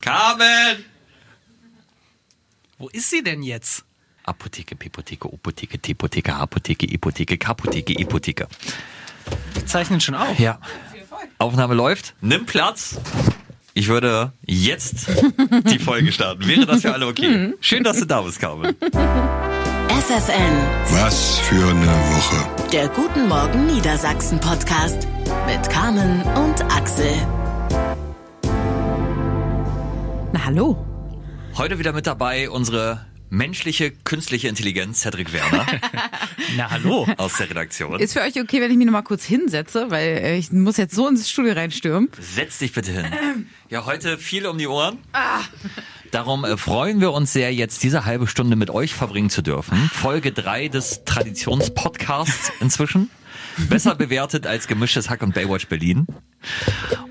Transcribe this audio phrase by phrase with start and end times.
[0.00, 0.84] Carmen!
[2.78, 3.84] Wo ist sie denn jetzt?
[4.24, 8.46] Apotheke, Pipotheke, Opotheke, Tepotheke, Apotheke, Ipotheke, Kapotheke, Ipotheke.
[9.54, 10.38] Wir zeichnen schon auf.
[10.38, 10.60] Ja.
[11.38, 12.14] Aufnahme läuft.
[12.20, 12.96] Nimm Platz.
[13.74, 15.06] Ich würde jetzt
[15.70, 16.46] die Folge starten.
[16.46, 17.54] Wäre das für alle okay?
[17.60, 18.76] Schön, dass du da bist, Carmen.
[19.88, 22.70] FFN, Was für eine Woche.
[22.70, 25.06] der Guten Morgen Niedersachsen Podcast
[25.46, 27.10] mit Carmen und Axel.
[30.32, 30.76] Na hallo.
[31.56, 35.66] Heute wieder mit dabei unsere menschliche künstliche Intelligenz, Cedric Werner
[36.56, 37.06] Na hallo.
[37.18, 37.98] aus der Redaktion.
[38.00, 40.76] Ist für euch okay, wenn ich mich noch mal kurz hinsetze, weil äh, ich muss
[40.76, 42.08] jetzt so ins Studio reinstürmen.
[42.18, 43.06] Setz dich bitte hin.
[43.70, 44.96] Ja, heute viel um die Ohren.
[46.10, 49.76] Darum äh, freuen wir uns sehr, jetzt diese halbe Stunde mit euch verbringen zu dürfen.
[49.92, 53.10] Folge drei des Traditionspodcasts inzwischen.
[53.68, 56.06] Besser bewertet als gemischtes Hack und Baywatch Berlin.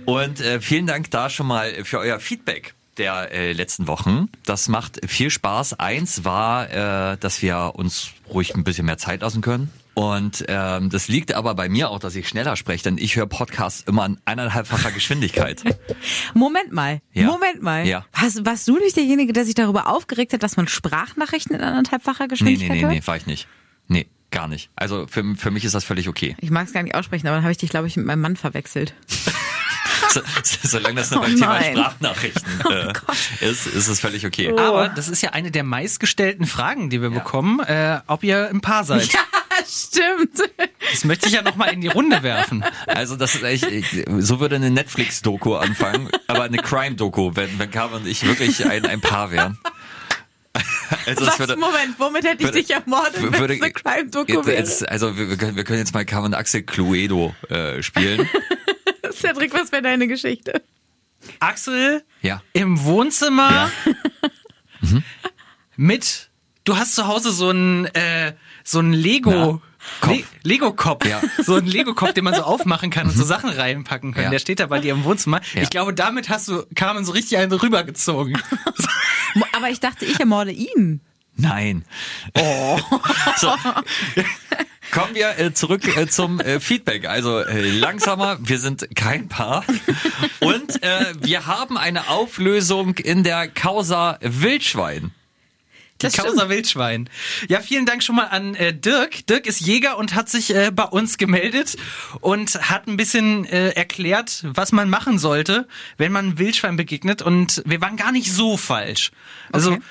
[0.05, 4.29] Und äh, vielen Dank da schon mal für euer Feedback der äh, letzten Wochen.
[4.45, 5.79] Das macht viel Spaß.
[5.79, 6.69] Eins war,
[7.13, 9.71] äh, dass wir uns ruhig ein bisschen mehr Zeit lassen können.
[9.93, 13.25] Und ähm, das liegt aber bei mir auch, dass ich schneller spreche, denn ich höre
[13.25, 15.63] Podcasts immer in eineinhalbfacher Geschwindigkeit.
[16.35, 17.01] Moment mal.
[17.13, 17.25] Ja.
[17.25, 17.87] Moment mal.
[17.87, 18.05] Ja.
[18.13, 22.25] Hast, warst du nicht derjenige, der sich darüber aufgeregt hat, dass man Sprachnachrichten in anderthalbfacher
[22.25, 22.93] Nee, Geschwindigkeit nee, nee, hört?
[22.93, 23.47] nee, war ich nicht.
[23.87, 24.69] Nee, gar nicht.
[24.75, 26.35] Also für, für mich ist das völlig okay.
[26.41, 28.21] Ich mag es gar nicht aussprechen, aber dann habe ich dich, glaube ich, mit meinem
[28.21, 28.93] Mann verwechselt.
[30.43, 31.73] So, solange das nur Oh beim Thema nein.
[31.77, 34.51] Oh Sprachnachrichten äh, ist, ist es völlig okay.
[34.57, 37.19] Aber das ist ja eine der meistgestellten Fragen, die wir Ja.
[37.19, 39.11] bekommen, äh, ob ihr ein Paar seid.
[39.13, 39.19] Ja,
[39.67, 40.39] stimmt.
[40.91, 42.63] Das möchte ich ja nochmal in die Runde werfen.
[42.85, 43.65] Also das ist echt,
[44.19, 48.85] so würde eine Netflix-Doku anfangen, aber eine Crime-Doku, wenn, wenn Carmen und ich wirklich ein,
[48.85, 49.57] ein Paar wären.
[51.05, 54.45] Also Was, würde, Moment, womit hätte ich würde- dich ermordet, wenn würde- es eine Crime-Doku
[54.45, 54.63] wäre?
[54.89, 58.27] also wir, wir, können, wir können jetzt mal Carmen und Axel Cluedo äh, spielen.
[59.19, 60.61] Cedric, was wäre deine Geschichte?
[61.39, 62.41] Axel Ja.
[62.53, 63.71] im Wohnzimmer Ja.
[65.75, 66.29] mit,
[66.63, 68.33] du hast zu Hause so ein, äh,
[68.63, 69.61] so ein Lego.
[70.01, 70.11] Kopf.
[70.11, 71.05] Le Lego-Kopf.
[71.05, 71.21] Ja.
[71.43, 74.25] So ein Lego-Kopf, den man so aufmachen kann und so Sachen reinpacken kann.
[74.25, 74.29] Ja.
[74.31, 75.39] Der steht da bei dir im Wohnzimmer.
[75.53, 75.61] Ja.
[75.61, 78.37] Ich glaube, damit hast du Carmen so richtig einen rübergezogen.
[79.53, 80.99] Aber ich dachte, ich ermorde ihn.
[81.37, 81.85] Nein.
[82.37, 82.79] Oh.
[83.37, 83.53] So.
[84.91, 87.07] Kommen wir äh, zurück äh, zum äh, Feedback.
[87.07, 89.63] Also äh, langsamer, wir sind kein Paar.
[90.39, 95.11] Und äh, wir haben eine Auflösung in der Causa Wildschwein.
[96.01, 96.49] Die Das Causa stimmt.
[96.49, 97.09] Wildschwein.
[97.47, 99.25] Ja, vielen Dank schon mal an äh, Dirk.
[99.27, 101.75] Dirk ist Jäger und hat sich äh, bei uns gemeldet
[102.21, 105.67] und hat ein bisschen äh, erklärt, was man machen sollte,
[105.97, 107.21] wenn man Wildschwein begegnet.
[107.23, 109.11] Und wir waren gar nicht so falsch.
[109.51, 109.81] Also Okay.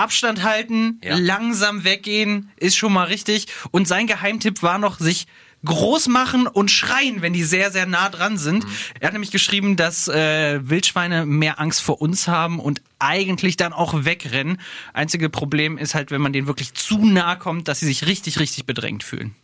[0.00, 1.16] Abstand halten, Ja.
[1.16, 3.46] langsam weggehen, ist schon mal richtig.
[3.70, 5.26] Und sein Geheimtipp war noch, sich
[5.62, 8.64] groß machen und schreien, wenn die sehr, sehr nah dran sind.
[8.64, 8.70] Mhm.
[8.98, 13.74] Er hat nämlich geschrieben, dass äh, Wildschweine mehr Angst vor uns haben und eigentlich dann
[13.74, 14.58] auch wegrennen.
[14.94, 18.38] Einzige Problem ist halt, wenn man denen wirklich zu nah kommt, dass sie sich richtig,
[18.40, 19.34] richtig bedrängt fühlen.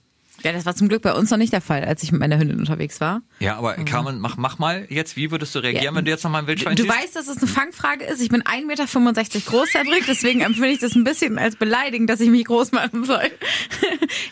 [0.47, 2.39] Ja, das war zum Glück bei uns noch nicht der Fall, als ich mit meiner
[2.39, 3.21] Hündin unterwegs war.
[3.41, 5.95] Ja, aber Carmen, mach, mach mal jetzt, wie würdest du reagieren, Ja.
[5.95, 6.95] wenn du jetzt noch mal ein Wildschwein Du siehst?
[6.95, 8.21] weißt, dass es eine Fangfrage ist.
[8.23, 12.21] Ich bin 1,65 Meter groß, Cedric, deswegen empfinde ich das ein bisschen als beleidigend, dass
[12.21, 13.23] ich mich groß machen soll.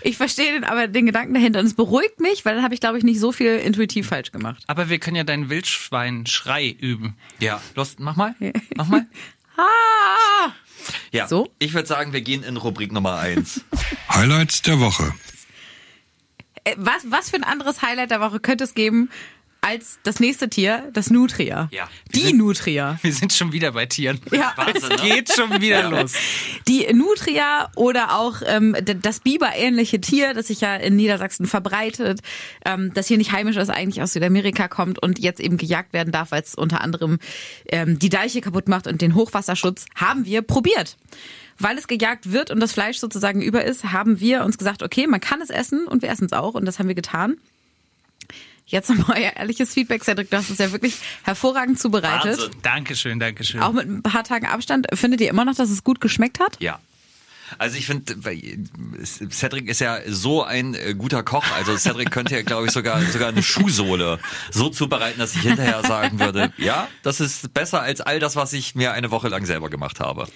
[0.02, 2.80] Ich verstehe den, aber den Gedanken dahinter und es beruhigt mich, weil dann habe ich,
[2.80, 4.62] glaube ich, nicht so viel intuitiv falsch gemacht.
[4.66, 7.16] Aber wir können ja deinen Wildschwein-Schrei üben.
[7.40, 8.34] Ja, los, mach mal.
[8.76, 9.06] Mach mal.
[9.56, 10.52] Ah!
[11.12, 11.48] Ja, So?
[11.60, 13.60] ich würde sagen, wir gehen in Rubrik Nummer eins.
[14.10, 15.12] Highlights der Woche.
[16.64, 19.10] Äh, Was, was für ein anderes Highlight der Woche könnte es geben
[19.60, 21.68] als das nächste Tier, das Nutria?
[21.72, 21.88] Ja.
[22.14, 22.98] Die Nutria.
[23.00, 24.20] Wir sind schon wieder bei Tieren.
[24.30, 24.52] Ja.
[24.56, 24.96] Wahnsinn, ne?
[24.96, 25.88] Geht schon wieder Ja.
[25.88, 26.12] los.
[26.68, 32.20] Die Nutria oder auch ähm, das Biber-ähnliche Tier, das sich ja in Niedersachsen verbreitet,
[32.66, 36.12] ähm, das hier nicht heimisch ist, eigentlich aus Südamerika kommt und jetzt eben gejagt werden
[36.12, 37.18] darf, weil es unter anderem
[37.68, 40.98] ähm, die Deiche kaputt macht und den Hochwasserschutz, haben wir probiert.
[41.58, 45.06] Weil es gejagt wird und das Fleisch sozusagen über ist, haben wir uns gesagt, okay,
[45.06, 47.36] man kann es essen und wir essen es auch und das haben wir getan.
[48.66, 52.38] Jetzt nochmal euer ehrliches Feedback, Cedric, du hast es ja wirklich hervorragend zubereitet.
[52.38, 52.60] Wahnsinn.
[52.62, 53.60] Dankeschön, Dankeschön.
[53.60, 54.86] Auch mit ein paar Tagen Abstand.
[54.94, 56.56] Findet ihr immer noch, dass es gut geschmeckt hat?
[56.60, 56.80] Ja.
[57.58, 58.16] Also ich finde,
[59.30, 61.44] Cedric ist ja so ein äh, guter Koch.
[61.54, 64.18] Also Cedric könnte ja, glaube ich, sogar sogar eine Schuhsohle
[64.50, 68.54] so zubereiten, dass ich hinterher sagen würde, ja, das ist besser als all das, was
[68.54, 70.26] ich mir eine Woche lang selber gemacht habe.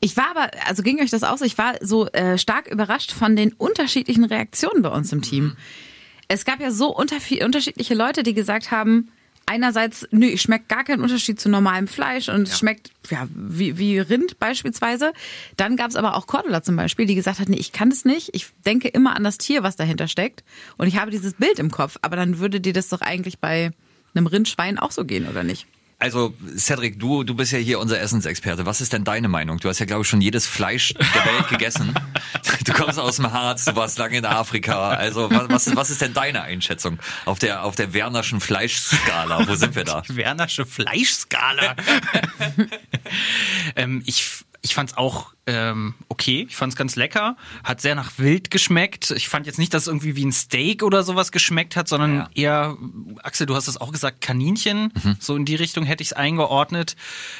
[0.00, 3.12] Ich war aber, also ging euch das auch so, ich war so äh, stark überrascht
[3.12, 5.56] von den unterschiedlichen Reaktionen bei uns im Team.
[6.28, 9.10] Es gab ja so unter, unterschiedliche Leute, die gesagt haben,
[9.48, 13.78] einerseits, nö, ich schmeckt gar keinen Unterschied zu normalem Fleisch und es schmeckt ja, wie,
[13.78, 15.12] wie Rind beispielsweise.
[15.56, 18.04] Dann gab es aber auch Cordula zum Beispiel, die gesagt hat, nee, ich kann das
[18.04, 18.30] nicht.
[18.34, 20.44] Ich denke immer an das Tier, was dahinter steckt.
[20.76, 21.96] Und ich habe dieses Bild im Kopf.
[22.02, 23.70] Aber dann würde dir das doch eigentlich bei
[24.14, 25.66] einem Rindschwein auch so gehen, oder nicht?
[25.98, 28.66] Also Cedric, du, du bist ja hier unser Essensexperte.
[28.66, 29.58] Was ist denn deine Meinung?
[29.58, 31.92] Du hast ja, glaube ich, schon jedes Fleisch der Welt gegessen.
[32.64, 34.90] Du kommst aus dem Harz, du warst lange in Afrika.
[34.90, 39.48] Also was, was, ist, was ist denn deine Einschätzung auf der, auf der Wernerschen Fleischskala?
[39.48, 40.02] Wo sind wir da?
[40.08, 41.74] Wernersche Fleischskala.
[43.76, 46.46] ähm, ich ich fand's auch ähm, okay.
[46.50, 47.34] Ich fand's ganz lecker.
[47.64, 49.12] Hat sehr nach Wild geschmeckt.
[49.12, 52.16] Ich fand jetzt nicht, dass es irgendwie wie ein Steak oder sowas geschmeckt hat, sondern
[52.16, 52.28] Ja.
[52.34, 52.76] eher,
[53.22, 54.92] Axel, du hast es auch gesagt, Kaninchen.
[55.20, 56.96] So in die Richtung hätte ich es eingeordnet.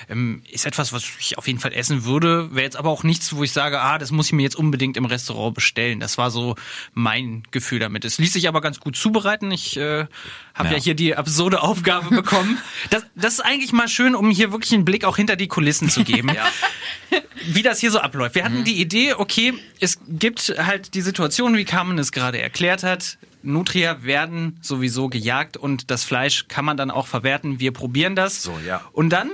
[0.08, 2.48] Ähm, ist etwas, was ich auf jeden Fall essen würde.
[2.54, 4.96] Wäre jetzt aber auch nichts, wo ich sage, ah, das muss ich mir jetzt unbedingt
[4.96, 6.00] im Restaurant bestellen.
[6.00, 6.54] Das war so
[6.94, 8.06] mein Gefühl damit.
[8.06, 9.50] Es ließ sich aber ganz gut zubereiten.
[9.50, 10.06] Ich äh,
[10.54, 10.76] habe Ja.
[10.76, 10.82] ja.
[10.82, 12.56] hier die absurde Aufgabe bekommen.
[12.90, 15.90] Das, das ist eigentlich mal schön, um hier wirklich einen Blick auch hinter die Kulissen
[15.90, 16.30] zu geben.
[17.46, 18.34] Wie das hier so abläuft.
[18.34, 22.82] Wir hatten die Idee, okay, es gibt halt die Situation, wie Carmen es gerade erklärt
[22.82, 23.18] hat.
[23.42, 27.60] Nutria werden sowieso gejagt und das Fleisch kann man dann auch verwerten.
[27.60, 28.42] Wir probieren das.
[28.42, 28.82] So, ja.
[28.92, 29.30] Und dann,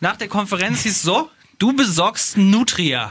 [0.00, 3.10] nach der Konferenz hieß es so, du besorgst Nutria.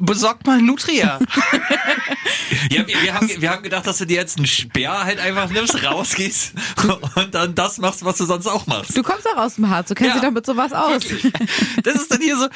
[0.00, 1.18] Besorgt mal Nutria.
[2.70, 5.50] Ja, wir, wir, haben, wir haben gedacht, dass du dir jetzt einen Speer halt einfach
[5.50, 6.52] nimmst, rausgehst
[7.16, 8.96] und dann das machst, was du sonst auch machst.
[8.96, 10.20] Du kommst auch aus dem Harz, du kennst Ja.
[10.20, 11.02] dich doch mit sowas aus.
[11.82, 12.48] Das ist dann hier so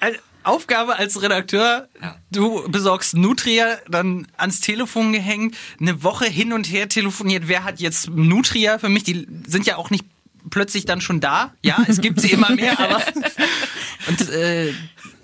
[0.00, 1.88] eine Aufgabe als Redakteur.
[2.30, 7.44] Du besorgst Nutria, dann ans Telefon gehängt, eine Woche hin und her telefoniert.
[7.46, 9.04] Wer hat jetzt Nutria für mich?
[9.04, 10.04] Die sind ja auch nicht
[10.50, 11.52] plötzlich dann schon da.
[11.62, 13.02] Ja, es gibt sie immer mehr, aber
[14.08, 14.72] und äh,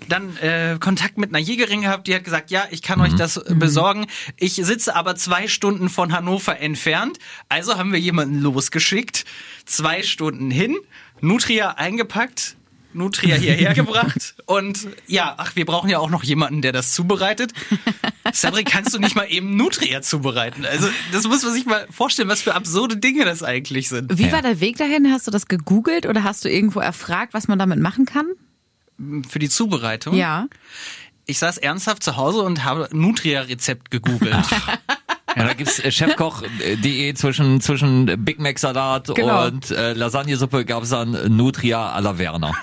[0.09, 3.37] dann äh, Kontakt mit einer Jägerin gehabt, die hat gesagt, ja, ich kann euch das
[3.37, 4.07] äh, besorgen.
[4.37, 7.19] Ich sitze aber zwei Stunden von Hannover entfernt.
[7.49, 9.25] Also haben wir jemanden losgeschickt,
[9.65, 10.77] zwei Stunden hin,
[11.21, 12.55] Nutria eingepackt,
[12.93, 17.51] Nutria hierher gebracht und ja, ach, wir brauchen ja auch noch jemanden, der das zubereitet.
[18.33, 20.65] Cedric, kannst du nicht mal eben Nutria zubereiten?
[20.65, 24.17] Also, das muss man sich mal vorstellen, was für absurde Dinge das eigentlich sind.
[24.17, 25.11] Wie war der Weg dahin?
[25.11, 28.27] Hast du das gegoogelt oder hast du irgendwo erfragt, was man damit machen kann?
[29.29, 30.15] Für die Zubereitung?
[30.15, 30.47] Ja.
[31.25, 34.35] Ich saß ernsthaft zu Hause und habe Nutria-Rezept gegoogelt.
[35.35, 39.47] Ja, da gibt's äh, Chefkoch.de zwischen, zwischen Big Mac Salat Genau.
[39.47, 42.53] und äh, Lasagnesuppe gab's dann Nutria à la Werner.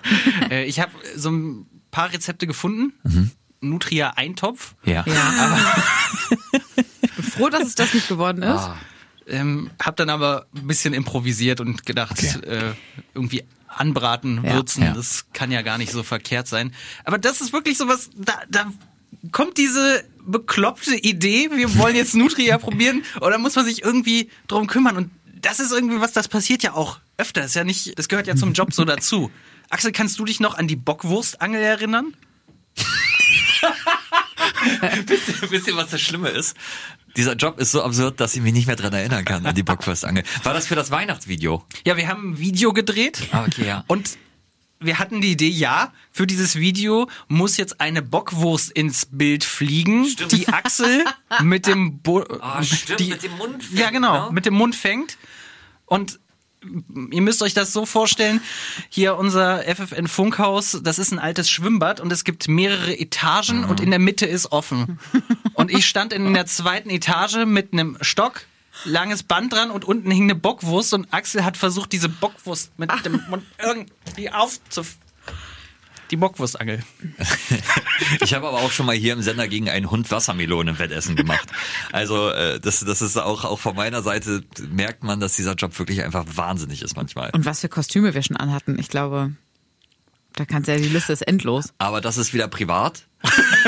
[0.50, 2.92] äh, ich habe so ein paar Rezepte gefunden.
[3.62, 4.74] Nutria-Eintopf.
[4.84, 5.04] Ja.
[5.06, 5.66] Ja.
[7.00, 8.68] ich bin froh, dass es das nicht geworden ist.
[9.26, 12.72] Ähm, hab dann aber ein bisschen improvisiert und gedacht, äh,
[13.14, 13.44] irgendwie
[13.78, 14.54] anbraten, Ja.
[14.54, 14.92] würzen, Ja.
[14.92, 16.74] das kann ja gar nicht so verkehrt sein.
[17.04, 18.70] Aber das ist wirklich sowas, da, da
[19.32, 24.66] kommt diese bekloppte Idee, wir wollen jetzt Nutria probieren, oder muss man sich irgendwie drum
[24.66, 24.96] kümmern?
[24.96, 25.10] Und
[25.40, 27.42] das ist irgendwie was, das passiert ja auch öfter.
[27.42, 29.30] Das ist ja nicht, das gehört ja zum Job so dazu.
[29.70, 32.14] Axel, kannst du dich noch an die Bockwurstangel erinnern?
[35.50, 36.56] wisst ihr, was das Schlimme ist?
[37.16, 39.62] Dieser Job ist so absurd, dass ich mich nicht mehr dran erinnern kann an die
[39.62, 40.22] Bockwurstangel.
[40.42, 41.64] War das für das Weihnachtsvideo?
[41.86, 43.22] Ja, wir haben ein Video gedreht.
[43.32, 43.84] Ah, okay, ja.
[43.88, 44.18] Und
[44.80, 50.06] wir hatten die Idee, ja, für dieses Video muss jetzt eine Bockwurst ins Bild fliegen,
[50.30, 51.04] die Axel
[51.42, 54.32] mit dem Bo Ah, stimmt, die, mit dem Mund fängt, Ja, genau, ne?
[54.32, 55.18] mit dem Mund fängt.
[55.86, 56.20] Und
[57.10, 58.40] ihr müsst euch das so vorstellen,
[58.88, 63.80] hier unser FFN Funkhaus, das ist ein altes Schwimmbad und es gibt mehrere Etagen und
[63.80, 64.98] in der Mitte ist offen.
[65.54, 68.46] Und ich stand in der zweiten Etage mit einem Stock,
[68.84, 72.90] langes Band dran und unten hing eine Bockwurst und Axel hat versucht, diese Bockwurst mit
[73.04, 74.96] dem Mund irgendwie aufzuf...
[76.10, 76.82] Die Bockwurstangel.
[78.20, 81.48] Ich habe aber auch schon mal hier im Sender gegen einen Hund Wassermelone-Wettessen gemacht.
[81.92, 85.76] Also äh, das, das ist auch, auch von meiner Seite merkt man, dass dieser Job
[85.78, 87.30] wirklich einfach wahnsinnig ist manchmal.
[87.32, 88.78] Und was für Kostüme wir schon anhatten.
[88.78, 89.32] Ich glaube,
[90.38, 91.72] da kannst du ja, die Liste ist endlos.
[91.78, 93.04] Aber das ist wieder privat.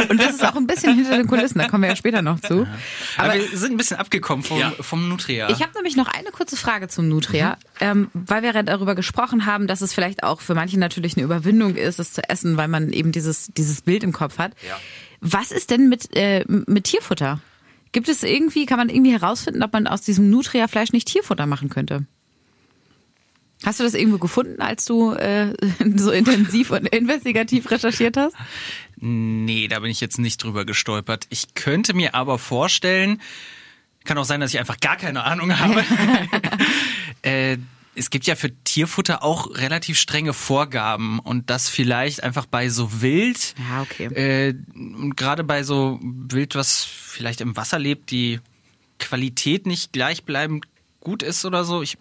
[0.08, 2.38] Und das ist auch ein bisschen hinter den Kulissen, da kommen wir ja später noch
[2.40, 2.68] zu.
[3.16, 4.72] Aber, Aber wir sind ein bisschen abgekommen vom, Ja.
[4.80, 5.50] vom Nutria.
[5.50, 9.46] Ich habe nämlich noch eine kurze Frage zum Nutria, ähm, weil wir ja darüber gesprochen
[9.46, 12.68] haben, dass es vielleicht auch für manche natürlich eine Überwindung ist, es zu essen, weil
[12.68, 14.52] man eben dieses, dieses Bild im Kopf hat.
[14.68, 14.78] Ja.
[15.20, 17.40] Was ist denn mit, äh, mit Tierfutter?
[17.92, 21.68] Gibt es irgendwie, kann man irgendwie herausfinden, ob man aus diesem Nutria-Fleisch nicht Tierfutter machen
[21.70, 22.06] könnte?
[23.64, 25.54] Hast du das irgendwo gefunden, als du äh,
[25.96, 28.34] so intensiv und investigativ recherchiert hast?
[28.96, 31.26] Nee, da bin ich jetzt nicht drüber gestolpert.
[31.30, 33.20] Ich könnte mir aber vorstellen,
[34.04, 35.84] kann auch sein, dass ich einfach gar keine Ahnung habe.
[37.22, 37.58] äh,
[37.94, 43.02] es gibt ja für Tierfutter auch relativ strenge Vorgaben und das vielleicht einfach bei so
[43.02, 44.04] Wild, Ja, okay.
[44.06, 48.40] äh, und gerade bei so Wild, was vielleicht im Wasser lebt, die
[48.98, 50.66] Qualität nicht gleichbleibend
[51.00, 51.82] gut ist oder so.
[51.82, 51.98] Ich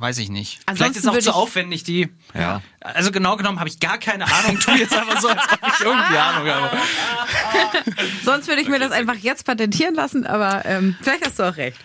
[0.00, 0.60] weiß ich nicht.
[0.66, 2.08] vielleicht Ansonsten ist es auch zu aufwendig, die.
[2.34, 2.62] Ja.
[2.80, 4.58] Also genau genommen habe ich gar keine Ahnung.
[4.58, 6.76] Tu jetzt einfach so, als ob ich irgendwie Ahnung habe.
[8.24, 11.56] Sonst würde ich mir das einfach jetzt patentieren lassen, aber ähm, vielleicht hast du auch
[11.56, 11.78] recht.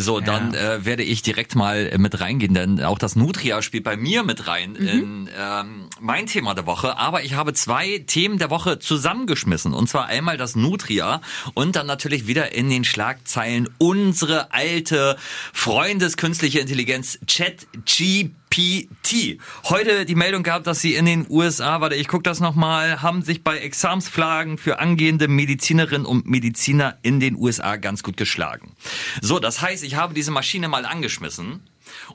[0.00, 3.82] So, dann äh, werde ich direkt mal äh, mit reingehen, denn auch das Nutria spielt
[3.82, 4.86] bei mir mit rein Mhm.
[4.86, 6.96] in ähm, mein Thema der Woche.
[6.98, 9.74] Aber ich habe zwei Themen der Woche zusammengeschmissen.
[9.74, 11.20] Und zwar einmal das Nutria
[11.54, 15.16] und dann natürlich wieder in den Schlagzeilen unsere alte
[15.52, 18.30] Freundeskünstliche Intelligenz ChatGPT.
[19.64, 23.22] Heute die Meldung gehabt, dass sie in den USA, warte, ich gucke das nochmal, haben
[23.22, 28.74] sich bei Examsflagen für angehende Medizinerinnen und Mediziner in den USA ganz gut geschlagen.
[29.20, 31.60] So, das heißt, ich habe diese Maschine mal angeschmissen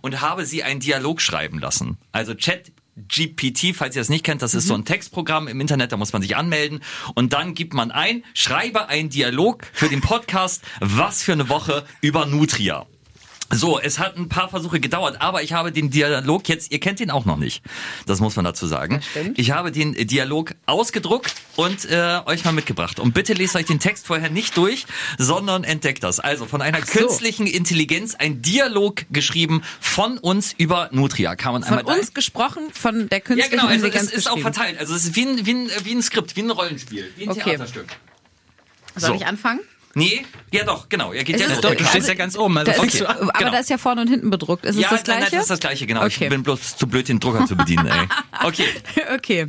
[0.01, 1.97] und habe sie einen Dialog schreiben lassen.
[2.11, 5.91] Also Chat GPT, falls ihr das nicht kennt, das ist so ein Textprogramm im Internet,
[5.91, 6.81] da muss man sich anmelden
[7.15, 11.85] und dann gibt man ein, schreibe einen Dialog für den Podcast, was für eine Woche
[12.01, 12.85] über Nutria.
[13.51, 16.99] So, es hat ein paar Versuche gedauert, aber ich habe den Dialog jetzt, ihr kennt
[16.99, 17.61] ihn auch noch nicht.
[18.07, 19.01] Das muss man dazu sagen.
[19.35, 22.99] Ich habe den Dialog ausgedruckt und äh, euch mal mitgebracht.
[22.99, 24.85] Und bitte lest euch den Text vorher nicht durch,
[25.19, 26.19] sondern entdeckt das.
[26.19, 26.99] Also von einer so.
[26.99, 31.35] künstlichen Intelligenz ein Dialog geschrieben von uns über Nutria.
[31.35, 34.31] Kann man Von einmal uns gesprochen, von der ja, künstlichen genau, also Intelligenz es ist
[34.31, 34.79] auch verteilt.
[34.79, 37.29] Also es ist wie ein, wie ein, wie ein Skript, wie ein Rollenspiel, wie ein
[37.29, 37.41] Okay.
[37.43, 37.85] Theaterstück.
[38.95, 39.15] Soll So.
[39.15, 39.59] ich anfangen?
[39.95, 41.13] Nee, ja doch, genau.
[41.13, 41.47] Er geht ja.
[41.61, 42.57] Doch, du stehst ja ganz oben.
[42.57, 43.51] Also Da fängst ist, aber genau.
[43.51, 44.65] da ist ja vorne und hinten bedruckt.
[44.65, 45.21] Ist ja, es das gleiche?
[45.21, 46.03] nein, das ist das gleiche, genau.
[46.03, 46.23] Okay.
[46.23, 48.07] Ich bin bloß zu blöd, den Drucker zu bedienen, ey.
[48.43, 48.65] Okay.
[49.15, 49.47] Okay.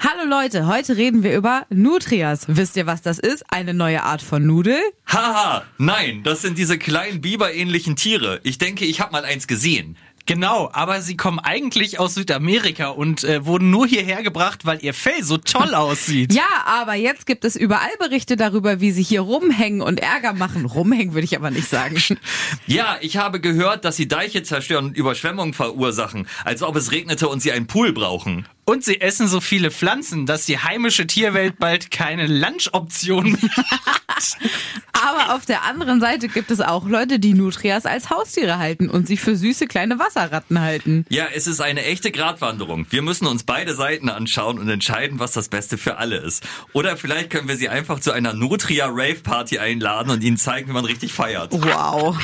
[0.00, 2.44] Hallo Leute, heute reden wir über Nutrias.
[2.46, 3.44] Wisst ihr, was das ist?
[3.48, 4.78] Eine neue Art von Nudel?
[5.06, 8.40] Haha, nein, das sind diese kleinen Biber-ähnlichen Tiere.
[8.44, 9.96] Ich denke, ich habe mal eins gesehen.
[10.30, 14.94] Genau, aber sie kommen eigentlich aus Südamerika und äh, wurden nur hierher gebracht, weil ihr
[14.94, 16.32] Fell so toll aussieht.
[16.32, 20.66] Ja, aber jetzt gibt es überall Berichte darüber, wie sie hier rumhängen und Ärger machen.
[20.66, 21.96] Rumhängen würde ich aber nicht sagen.
[22.66, 27.28] Ja, ich habe gehört, dass sie Deiche zerstören und Überschwemmungen verursachen, als ob es regnete
[27.28, 28.46] und sie einen Pool brauchen.
[28.70, 34.38] Und sie essen so viele Pflanzen, dass die heimische Tierwelt bald keine Lunchoption mehr hat.
[34.92, 39.08] Aber auf der anderen Seite gibt es auch Leute, die Nutrias als Haustiere halten und
[39.08, 41.04] sie für süße kleine Wasserratten halten.
[41.08, 42.86] Ja, es ist eine echte Gratwanderung.
[42.90, 46.46] Wir müssen uns beide Seiten anschauen und entscheiden, was das Beste für alle ist.
[46.72, 50.68] Oder vielleicht können wir sie einfach zu einer Nutria Rave Party einladen und ihnen zeigen,
[50.68, 51.50] wie man richtig feiert.
[51.54, 52.16] Wow.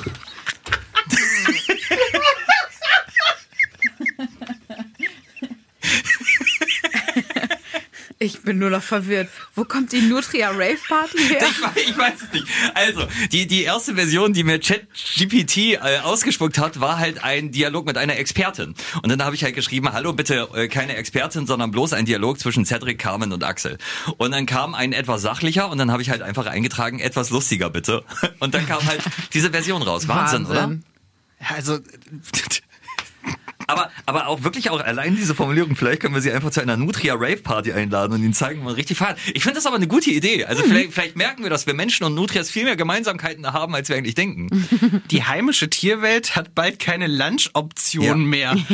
[8.27, 9.29] Ich bin nur noch verwirrt.
[9.55, 11.45] Wo kommt die Nutria Rave Party her?
[11.49, 12.47] Ich weiß, ich weiß es nicht.
[12.75, 17.87] Also, die, die erste Version, die mir ChatGPT äh, ausgespuckt hat, war halt ein Dialog
[17.87, 18.75] mit einer Expertin.
[19.01, 22.41] Und dann habe ich halt geschrieben, hallo, bitte äh, keine Expertin, sondern bloß ein Dialog
[22.41, 23.79] zwischen Cedric, Carmen und Axel.
[24.17, 27.71] Und dann kam ein etwas sachlicher und dann habe ich halt einfach eingetragen, etwas lustiger
[27.71, 28.03] bitte.
[28.41, 29.03] Und dann kam halt
[29.35, 30.09] diese Version raus.
[30.09, 30.77] Wahnsinn, oder?
[31.55, 31.79] Also,
[33.67, 36.77] Aber, aber auch wirklich auch allein diese Formulierung, vielleicht können wir sie einfach zu einer
[36.77, 39.19] Nutria Rave Party einladen und ihnen zeigen, wie man richtig feiert.
[39.35, 40.45] Ich finde das aber eine gute Idee.
[40.45, 43.89] Also vielleicht, vielleicht merken wir, dass wir Menschen und Nutrias viel mehr Gemeinsamkeiten haben, als
[43.89, 45.03] wir eigentlich denken.
[45.11, 48.15] die heimische Tierwelt hat bald keine Lunchoption Ja.
[48.15, 48.57] mehr.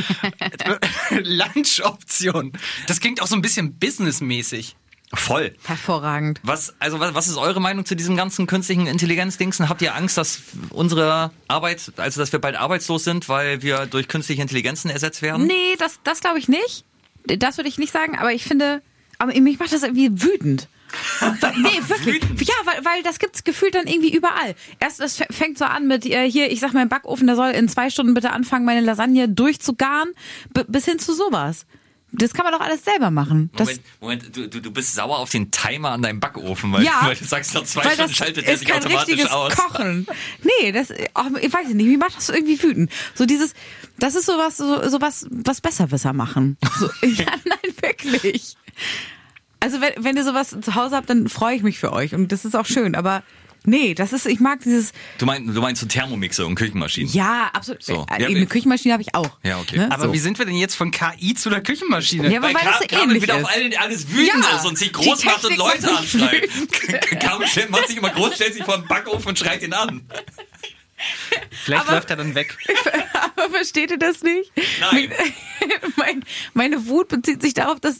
[1.23, 2.53] Lunchoption.
[2.87, 4.77] Das klingt auch so ein bisschen businessmäßig.
[5.15, 5.55] Voll.
[5.65, 6.41] Hervorragend.
[6.43, 9.69] Was, also was, was ist eure Meinung zu diesem ganzen künstlichen Intelligenzdingsen?
[9.69, 10.41] Habt ihr Angst, dass
[10.71, 15.47] unsere Arbeit, also dass wir bald arbeitslos sind, weil wir durch künstliche Intelligenzen ersetzt werden?
[15.47, 16.85] Nee, das, das glaube ich nicht.
[17.27, 18.83] Das würde ich nicht sagen, aber ich finde,
[19.19, 20.69] aber mich macht das irgendwie wütend.
[21.57, 22.23] Nee, wirklich.
[22.47, 24.55] Ja, weil, weil das gibt's gefühlt dann irgendwie überall.
[24.79, 27.51] Erst, f- fängt so an mit, äh, hier, ich sag mal im Backofen, der soll
[27.53, 30.11] in zwei Stunden bitte anfangen, meine Lasagne durchzugaren,
[30.69, 31.65] bis hin zu sowas.
[32.15, 33.51] Das kann man doch alles selber machen.
[33.59, 37.01] Moment, Moment du, du, du bist sauer auf den Timer an deinem Backofen, weil, ja,
[37.03, 39.57] weil du sagst, nach zwei Stunden das schaltet er sich automatisch aus.
[39.57, 40.07] Kochen.
[40.43, 42.93] Nee, das, oh, ich weiß nicht, wie macht das irgendwie wütend?
[43.15, 43.55] So dieses,
[43.99, 46.59] das ist sowas, so, sowas, was Besserwisser machen.
[46.79, 48.57] So, ja, nein, wirklich.
[49.61, 52.33] Also wenn, wenn ihr sowas zu Hause habt, dann freue ich mich für euch und
[52.33, 53.23] das ist auch schön, aber
[53.65, 57.13] nee, das ist, ich mag dieses, Du meinst, du meinst so Thermomixe und Küchenmaschinen?
[57.13, 57.83] ja, absolut.
[57.83, 58.07] So.
[58.11, 59.39] Äh, Ja, eine Küchenmaschine habe ich auch.
[59.43, 59.79] Ja, okay.
[59.79, 59.91] Ne?
[59.93, 60.13] Aber so.
[60.13, 62.31] wie sind wir denn jetzt von KI zu der Küchenmaschine?
[62.33, 63.45] Ja, aber weil das so ähnlich wieder ist.
[63.45, 66.49] auf alle, alles wütend Ja, ist und sich groß macht und Leute anschreit.
[67.47, 70.03] Stellt- macht sich immer groß, stellt sich vor den Backofen und schreit ihn an.
[71.51, 72.57] Vielleicht aber- läuft er dann weg.
[73.37, 74.53] Aber versteht ihr das nicht?
[74.81, 75.11] Nein.
[75.97, 77.99] mein, meine Wut bezieht sich darauf, dass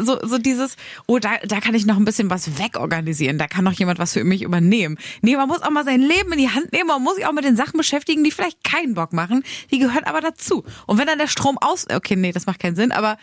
[0.00, 3.64] so, so dieses, oh, da, da kann ich noch ein bisschen was wegorganisieren, da kann
[3.64, 4.98] noch jemand was für mich übernehmen.
[5.22, 7.32] Nee, man muss auch mal sein Leben in die Hand nehmen, man muss sich auch
[7.32, 10.64] mit den Sachen beschäftigen, die vielleicht keinen Bock machen, die gehören aber dazu.
[10.86, 13.16] Und wenn dann der Strom aus, okay, nee, das macht keinen Sinn, aber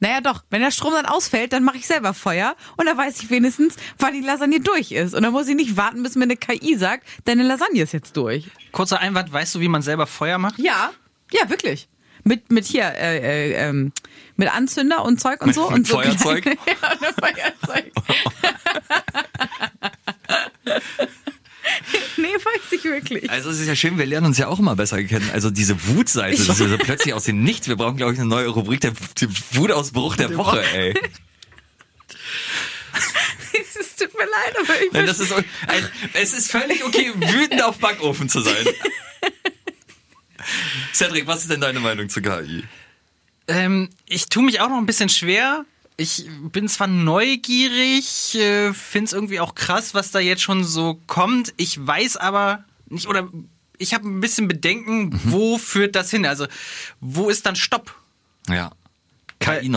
[0.00, 3.20] naja doch, wenn der Strom dann ausfällt, dann mache ich selber Feuer und dann weiß
[3.22, 5.14] ich wenigstens, wann die Lasagne durch ist.
[5.14, 8.16] Und dann muss ich nicht warten, bis mir eine KI sagt, deine Lasagne ist jetzt
[8.16, 8.46] durch.
[8.72, 10.58] Kurzer Einwand, weißt du, wie man selber Feuer macht?
[10.58, 10.90] Ja,
[11.32, 11.88] ja, wirklich.
[12.24, 13.92] Mit, mit hier, äh, äh, ähm,
[14.36, 15.68] mit Anzünder und Zeug und Mit- so.
[15.70, 16.44] mit und so Feuerzeug?
[16.46, 16.54] ja,
[17.00, 17.92] mit Feuerzeug.
[22.16, 23.30] nee, weiß ich wirklich.
[23.30, 25.30] Also es ist ja schön, wir lernen uns ja auch immer besser kennen.
[25.32, 27.68] Also diese Wutseite, das ist ja so plötzlich aus dem Nichts.
[27.68, 30.94] Wir brauchen, glaube ich, eine neue Rubrik, der, der Wutausbruch der Woche, ey.
[33.52, 35.44] es tut mir leid, aber ich Nein, das ist, ein,
[36.14, 38.66] es ist völlig okay, wütend auf Backofen zu sein.
[40.92, 42.64] Cedric, was ist denn deine Meinung zu KI?
[43.46, 45.64] Ähm, ich tue mich auch noch ein bisschen schwer.
[46.00, 51.00] Ich bin zwar neugierig, äh, finde es irgendwie auch krass, was da jetzt schon so
[51.08, 51.52] kommt.
[51.56, 53.28] Ich weiß aber nicht, oder
[53.78, 55.20] ich habe ein bisschen Bedenken, Mhm.
[55.24, 56.24] wo führt das hin?
[56.24, 56.46] Also,
[57.00, 57.94] wo ist dann Stopp?
[58.48, 58.70] Ja.
[59.40, 59.68] KI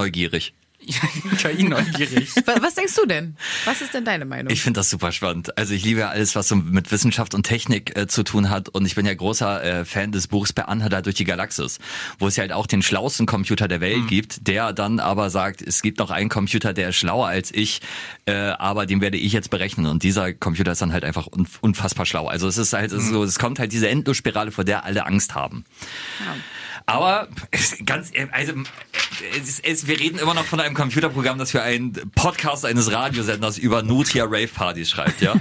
[0.86, 1.38] neugierig.
[1.58, 2.30] KI neugierig.
[2.46, 3.36] Was, was denkst du denn?
[3.66, 4.52] Was ist denn deine Meinung?
[4.52, 5.58] Ich finde das super spannend.
[5.58, 8.70] Also ich liebe ja alles, was so mit Wissenschaft und Technik äh, zu tun hat.
[8.70, 11.80] Und ich bin ja großer äh, Fan des Buchs Per Anhalter durch die Galaxis,
[12.20, 15.62] wo es ja halt auch den schlauesten Computer der Welt gibt, der dann aber sagt,
[15.62, 17.82] es gibt noch einen Computer, der ist schlauer als ich,
[18.26, 19.86] äh, aber den werde ich jetzt berechnen.
[19.86, 22.28] Und dieser Computer ist dann halt einfach unf- unfassbar schlau.
[22.28, 25.36] Also es ist halt ist so, es kommt halt diese Endlosspirale, vor der alle Angst
[25.36, 25.66] haben.
[26.92, 27.30] Aber
[27.86, 28.54] ganz also
[29.38, 33.58] es, es, wir reden immer noch von einem Computerprogramm, das für einen Podcast eines Radiosenders
[33.58, 35.36] über Nokia Rave Partys schreibt, ja?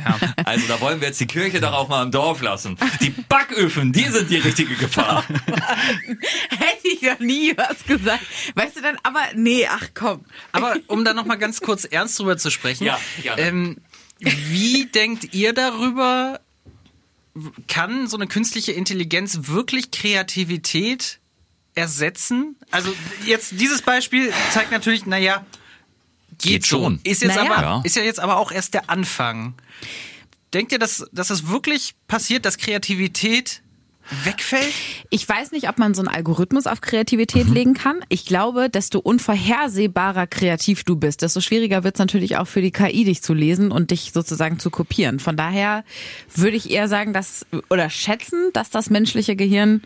[0.45, 2.77] Also da wollen wir jetzt die Kirche doch auch mal im Dorf lassen.
[3.01, 5.25] Die Backöfen, die sind die richtige Gefahr.
[6.51, 8.23] Hätte ich noch nie was gesagt.
[8.55, 10.25] Weißt du dann, aber nee, ach komm.
[10.53, 12.85] Aber um da nochmal ganz kurz ernst drüber zu sprechen.
[12.85, 12.99] Ja,
[13.37, 13.79] ähm,
[14.21, 16.41] wie denkt ihr darüber,
[17.69, 21.20] kann so eine künstliche Intelligenz wirklich Kreativität
[21.75, 22.57] ersetzen?
[22.71, 22.93] Also
[23.27, 25.45] jetzt dieses Beispiel zeigt natürlich, naja,
[26.39, 26.79] geht, Geht so.
[26.83, 27.01] schon.
[27.05, 27.53] Ist jetzt Naja.
[27.53, 27.81] aber, Ja.
[27.85, 29.55] ist ja jetzt aber auch erst der Anfang.
[30.55, 33.63] Denkt ihr, dass, dass es wirklich passiert, dass Kreativität
[34.25, 34.73] wegfällt?
[35.11, 38.01] Ich weiß nicht, ob man so einen Algorithmus auf Kreativität legen kann.
[38.09, 42.73] Ich glaube, desto unvorhersehbarer kreativ du bist, desto schwieriger wird es natürlich auch für die
[42.73, 45.21] KI, dich zu lesen und dich sozusagen zu kopieren.
[45.21, 45.85] Von daher
[46.35, 49.83] würde ich eher sagen, dass oder schätzen, dass das menschliche Gehirn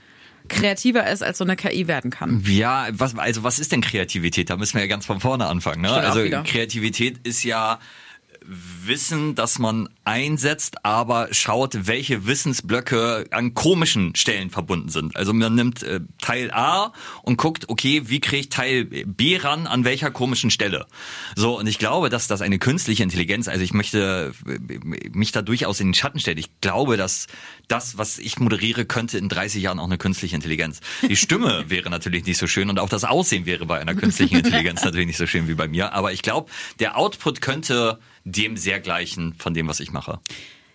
[0.49, 2.43] kreativer ist, als so eine KI werden kann.
[2.47, 4.51] Ja, was, also was ist denn Kreativität?
[4.51, 5.83] Da müssen wir ja ganz von vorne anfangen.
[5.83, 5.91] Ne?
[5.91, 6.21] Also.
[6.45, 7.79] Kreativität ist ja
[8.47, 15.17] Wissen, das man einsetzt, aber schaut, welche Wissensblöcke an komischen Stellen verbunden sind.
[15.17, 16.93] Also man nimmt äh, Teil A
[17.23, 20.87] und guckt, okay, wie kriege ich Teil B ran, an welcher komischen Stelle.
[21.35, 25.41] So, und ich glaube, dass das eine künstliche Intelligenz, also ich möchte äh, mich da
[25.41, 26.39] durchaus in den Schatten stellen.
[26.39, 27.27] Ich glaube, dass
[27.69, 30.81] das, was ich moderiere, könnte in 30 Jahren auch eine künstliche Intelligenz.
[31.09, 34.37] Die Stimme wäre natürlich nicht so schön und auch das Aussehen wäre bei einer künstlichen
[34.37, 35.93] Intelligenz natürlich nicht so schön wie bei mir.
[35.93, 40.21] Aber ich glaube, der Output könnte dem sehr gleichen von dem, was ich mache.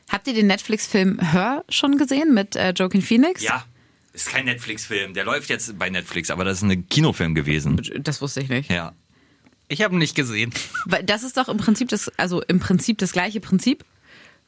[0.07, 3.43] Habt ihr den Netflix-Film Her schon gesehen mit äh, Joaquin Phoenix?
[3.43, 3.65] Ja,
[4.13, 5.13] ist kein Netflix-Film.
[5.13, 7.81] Der läuft jetzt bei Netflix, aber das ist ein Kinofilm gewesen.
[7.99, 8.71] Das wusste ich nicht.
[8.71, 8.93] Ja.
[9.67, 10.51] Ich habe ihn nicht gesehen.
[10.85, 13.85] Weil das ist doch im Prinzip das, also im Prinzip das gleiche Prinzip,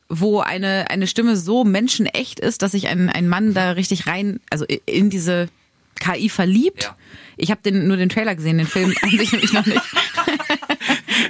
[0.10, 4.40] wo eine, eine Stimme so menschenecht ist, dass sich ein, ein Mann da richtig rein,
[4.50, 5.48] also in diese
[6.00, 6.84] KI verliebt.
[6.84, 6.98] Ja.
[7.38, 9.82] Ich habe den, nur den Trailer gesehen, den Film an sich nämlich noch nicht.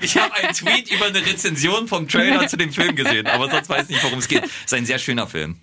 [0.02, 3.70] Ich habe einen Tweet über eine Rezension vom Trailer zu dem Film gesehen, aber sonst
[3.70, 4.44] weiß ich nicht, worum es geht.
[4.44, 5.58] Ist ein sehr schöner Film.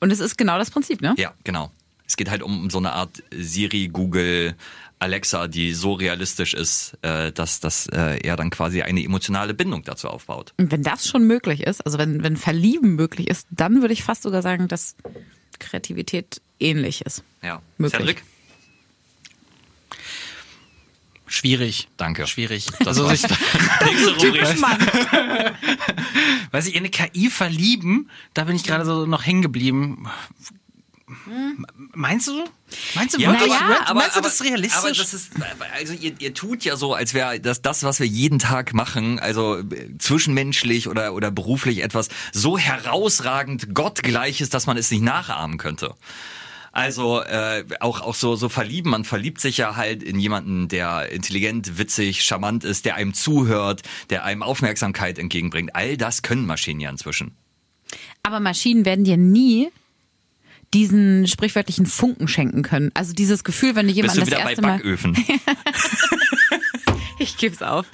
[0.00, 1.14] Und es ist genau das Prinzip, ne?
[1.16, 1.70] Ja, genau.
[2.06, 4.54] Es geht halt um so eine Art Siri, Google,
[4.98, 9.82] Alexa, die so realistisch ist, äh, dass, dass äh, er dann quasi eine emotionale Bindung
[9.84, 10.52] dazu aufbaut.
[10.58, 14.02] Und wenn das schon möglich ist, also wenn, wenn Verlieben möglich ist, dann würde ich
[14.02, 14.96] fast sogar sagen, dass
[15.58, 17.22] Kreativität ähnlich ist.
[17.42, 17.62] Ja.
[17.78, 18.00] Möglich.
[18.00, 18.22] Cedric?
[21.34, 21.88] Schwierig.
[21.96, 22.28] Danke.
[22.28, 22.66] Schwierig.
[22.78, 24.40] Das Also Nächste Rubrik.
[26.52, 30.06] weiß ich, in eine KI verlieben, da bin ich gerade so noch hängen geblieben.
[31.92, 32.44] Meinst du?
[32.94, 33.52] Meinst du Ja, wirklich?
[33.52, 34.78] aber- Meinst, aber, meinst du aber, das ist realistisch?
[34.78, 35.30] Aber das ist,
[35.76, 39.18] also ihr, ihr tut ja so, als wäre das, das, was wir jeden Tag machen,
[39.18, 45.58] also äh, zwischenmenschlich oder, oder beruflich etwas so herausragend Gottgleiches, dass man es nicht nachahmen
[45.58, 45.94] könnte.
[46.74, 51.12] Also äh, auch auch so so verlieben, man verliebt sich ja halt in jemanden, der
[51.12, 55.76] intelligent, witzig, charmant ist, der einem zuhört, der einem Aufmerksamkeit entgegenbringt.
[55.76, 57.36] All das können Maschinen ja inzwischen.
[58.24, 59.68] Aber Maschinen werden dir nie
[60.74, 62.90] diesen sprichwörtlichen Funken schenken können.
[62.94, 65.16] Also dieses Gefühl, wenn du Bist jemanden du das wieder bei erste Mal Backöfen?
[67.18, 67.86] Ich geb's auf.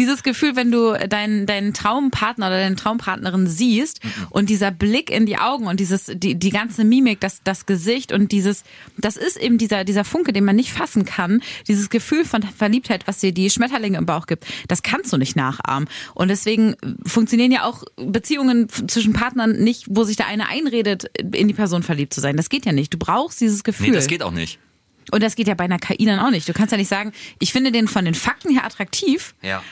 [0.00, 5.26] Dieses Gefühl, wenn du deinen, deinen Traumpartner oder deine Traumpartnerin siehst und dieser Blick in
[5.26, 8.64] die Augen und dieses, die, die ganze Mimik, das, das Gesicht und dieses,
[8.96, 11.42] das ist eben dieser, dieser Funke, den man nicht fassen kann.
[11.68, 15.36] Dieses Gefühl von Verliebtheit, was dir die Schmetterlinge im Bauch gibt, das kannst du nicht
[15.36, 15.86] nachahmen.
[16.14, 21.46] Und deswegen funktionieren ja auch Beziehungen zwischen Partnern nicht, wo sich der eine einredet, in
[21.46, 22.38] die Person verliebt zu sein.
[22.38, 22.94] Das geht ja nicht.
[22.94, 23.88] Du brauchst dieses Gefühl.
[23.88, 24.58] Nee, das geht auch nicht.
[25.10, 26.48] Und das geht ja bei einer KI dann auch nicht.
[26.48, 29.62] Du kannst ja nicht sagen, ich finde den von den Fakten her attraktiv, Ja.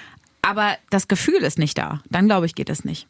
[0.48, 2.00] Aber das Gefühl ist nicht da.
[2.08, 3.06] Dann glaube ich, geht es nicht.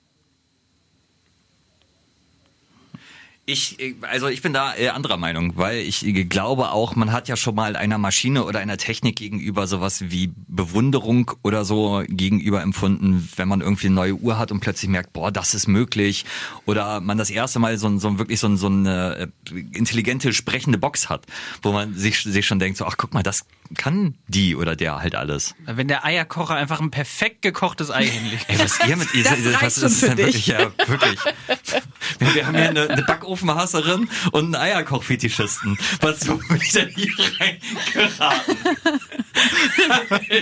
[3.50, 7.36] Ich, also ich bin da äh, anderer Meinung, weil ich glaube auch, man hat ja
[7.36, 13.26] schon mal einer Maschine oder einer Technik gegenüber sowas wie Bewunderung oder so gegenüber empfunden,
[13.36, 16.26] wenn man irgendwie eine neue Uhr hat und plötzlich merkt, boah, das ist möglich.
[16.66, 21.08] Oder man das erste Mal so, so wirklich so, so eine äh, intelligente, sprechende Box
[21.08, 21.24] hat,
[21.62, 23.46] wo man sich, sich schon denkt, so, ach guck mal, das
[23.78, 25.54] kann die oder der halt alles.
[25.64, 28.44] Wenn der Eierkocher einfach ein perfekt gekochtes Ei hinlegt.
[28.48, 31.18] Ey, was ihr mit ihr, Das reicht was schon ist denn wirklich, ja, wirklich.
[32.18, 35.78] Wir, wir haben hier eine, eine Backofenhasserin und einen Eierkochfetischisten.
[36.00, 38.56] Was so bin ich denn hier reingeraten?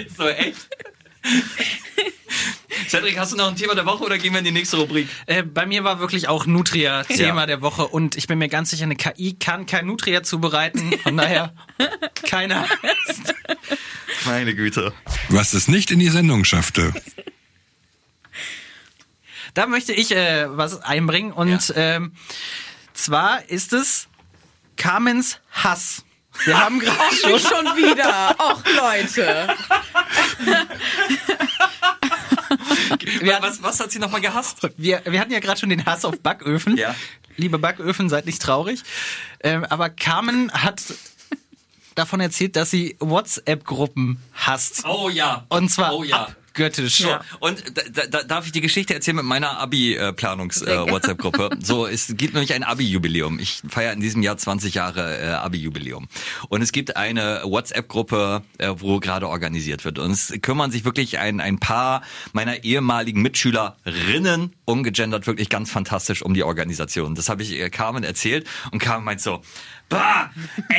[0.16, 0.68] so echt.
[2.88, 5.08] Cedric, hast du noch ein Thema der Woche oder gehen wir in die nächste Rubrik?
[5.26, 7.46] Äh, bei mir war wirklich auch Nutria Thema Ja.
[7.46, 10.92] der Woche und ich bin mir ganz sicher, eine KI kann kein Nutria zubereiten.
[11.02, 11.52] Von daher,
[12.28, 12.66] keiner.
[14.24, 14.92] Meine Güte.
[15.28, 16.92] Was es nicht in die Sendung schaffte.
[19.56, 22.12] Da möchte ich äh, was einbringen und ähm,
[22.92, 24.06] zwar ist es
[24.76, 26.04] Carmens Hass.
[26.44, 28.36] Wir haben gerade schon schon wieder.
[28.38, 29.48] Och, Leute.
[33.22, 34.58] wir, Was, was hat sie nochmal gehasst?
[34.76, 36.76] wir, wir hatten ja gerade schon den Hass auf Backöfen.
[36.76, 36.94] Ja.
[37.38, 38.82] Liebe Backöfen, seid nicht traurig.
[39.40, 40.82] Ähm, aber Carmen hat
[41.94, 44.84] davon erzählt, dass sie WhatsApp-Gruppen hasst.
[44.84, 45.46] Oh ja.
[45.48, 46.28] Und zwar Oh ja.
[46.56, 46.98] Abgöttisch.
[46.98, 51.50] So, und da, da, da darf ich die Geschichte erzählen mit meiner Abi-Planungs-WhatsApp-Gruppe.
[51.60, 53.38] so, es gibt nämlich ein Abi-Jubiläum.
[53.38, 56.08] Ich feiere in diesem Jahr 20 Jahre äh, Abi-Jubiläum.
[56.48, 59.98] Und es gibt eine WhatsApp-Gruppe, äh, wo gerade organisiert wird.
[59.98, 66.22] Und es kümmern sich wirklich ein, ein paar meiner ehemaligen Mitschülerinnen, umgegendert, wirklich ganz fantastisch
[66.22, 67.14] um die Organisation.
[67.14, 69.42] Das habe ich äh, Carmen erzählt und Carmen meint so,
[69.88, 70.30] Bah,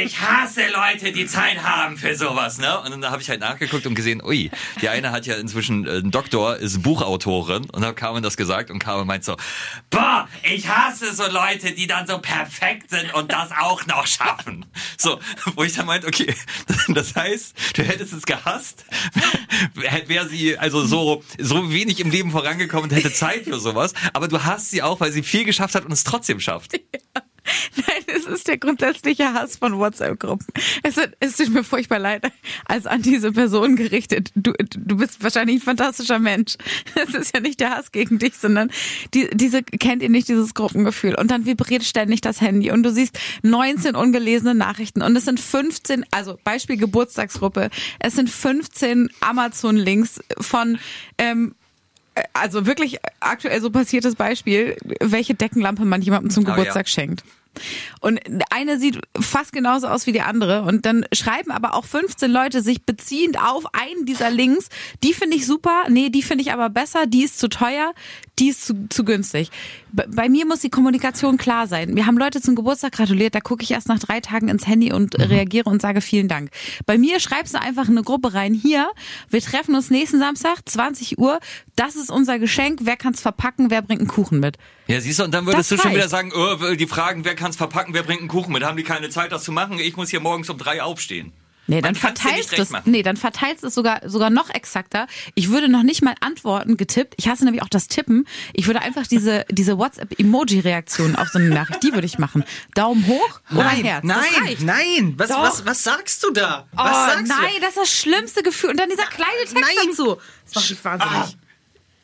[0.04, 2.78] ich hasse Leute, die Zeit haben für sowas, ne?
[2.82, 5.98] Und dann habe ich halt nachgeguckt und gesehen, ui, die eine hat ja inzwischen äh,
[5.98, 9.36] einen Doktor, ist Buchautorin und kam Carmen das gesagt und Carmen meint so,
[9.90, 14.66] bah, ich hasse so Leute, die dann so perfekt sind und das auch noch schaffen.
[14.98, 15.20] So,
[15.56, 16.34] wo ich dann meinte, okay,
[16.88, 18.86] das heißt, du hättest es gehasst,
[20.08, 24.28] wäre sie also so, so wenig im Leben vorangekommen und hätte Zeit für sowas, aber
[24.28, 26.80] du hasst sie auch, weil sie viel geschafft hat und es trotzdem schafft.
[27.76, 30.48] Nein, es ist der grundsätzliche Hass von WhatsApp-Gruppen.
[30.84, 32.24] Es, ist- es tut mir furchtbar leid,
[32.66, 34.32] als an diese Person gerichtet.
[34.36, 36.56] Du, du bist wahrscheinlich ein fantastischer Mensch.
[37.08, 38.72] Es ist ja nicht der Hass gegen dich, sondern
[39.14, 41.16] die, diese, kennt ihr nicht dieses Gruppengefühl?
[41.16, 45.40] Und dann vibriert ständig das Handy und du siehst 19 ungelesene Nachrichten und es sind
[45.40, 50.80] 15, also Beispiel Geburtstagsgruppe, es sind 15 Amazon-Links von,
[51.18, 51.56] ähm,
[52.34, 56.92] also wirklich aktuell so passiertes Beispiel, welche Deckenlampe man jemandem zum Oh, Geburtstag ja.
[56.92, 57.24] schenkt.
[58.02, 58.20] Und
[58.52, 60.64] eine sieht fast genauso aus wie die andere.
[60.64, 64.70] Und dann schreiben aber auch 15 Leute sich beziehend auf einen dieser Links.
[65.04, 65.84] Die finde ich super.
[65.90, 67.06] Nee, die finde ich aber besser.
[67.08, 67.94] Die ist zu teuer.
[68.40, 69.50] Die ist zu, zu günstig.
[69.92, 71.96] Bei- mir muss die Kommunikation klar sein.
[71.96, 73.34] Wir haben Leute zum Geburtstag gratuliert.
[73.34, 76.52] Da gucke ich erst nach drei Tagen ins Handy und reagiere und sage vielen Dank.
[76.86, 78.54] Bei mir schreibst du einfach in eine Gruppe rein.
[78.54, 78.88] Hier,
[79.30, 81.40] wir treffen uns nächsten Samstag, 20 Uhr.
[81.76, 82.82] Das ist unser Geschenk.
[82.84, 83.70] Wer kann's verpacken?
[83.72, 84.58] Wer bringt einen Kuchen mit?
[84.88, 85.98] Ja, siehst du, und dann würdest Das du schon reicht.
[85.98, 88.62] wieder sagen, oh, die fragen, wer kann's verpacken, wer bringt einen Kuchen mit?
[88.64, 89.80] Haben die keine Zeit, das zu machen?
[89.80, 91.32] Ich muss hier morgens um drei aufstehen.
[91.70, 92.72] Nee, dann verteilst es.
[92.84, 95.08] Nee, dann verteilst es sogar sogar noch exakter.
[95.34, 97.14] Ich würde noch nicht mal antworten getippt.
[97.18, 98.26] Ich hasse nämlich auch das Tippen.
[98.54, 102.20] Ich würde einfach diese diese WhatsApp Emoji Reaktion auf so eine Nachricht, die würde ich
[102.20, 102.44] machen.
[102.74, 104.04] Daumen hoch oder Nein, Herz.
[104.04, 105.14] nein, nein.
[105.18, 105.42] Was, Doch.
[105.44, 106.68] was, was sagst du da?
[106.74, 107.62] Oh, Was sagst nein, du?
[107.62, 108.72] das ist das schlimmste Gefühl.
[108.72, 109.88] Und dann dieser kleine Text Nein.
[109.90, 110.18] dazu.
[110.46, 111.16] Das macht mich wahnsinnig.
[111.16, 111.30] Ah,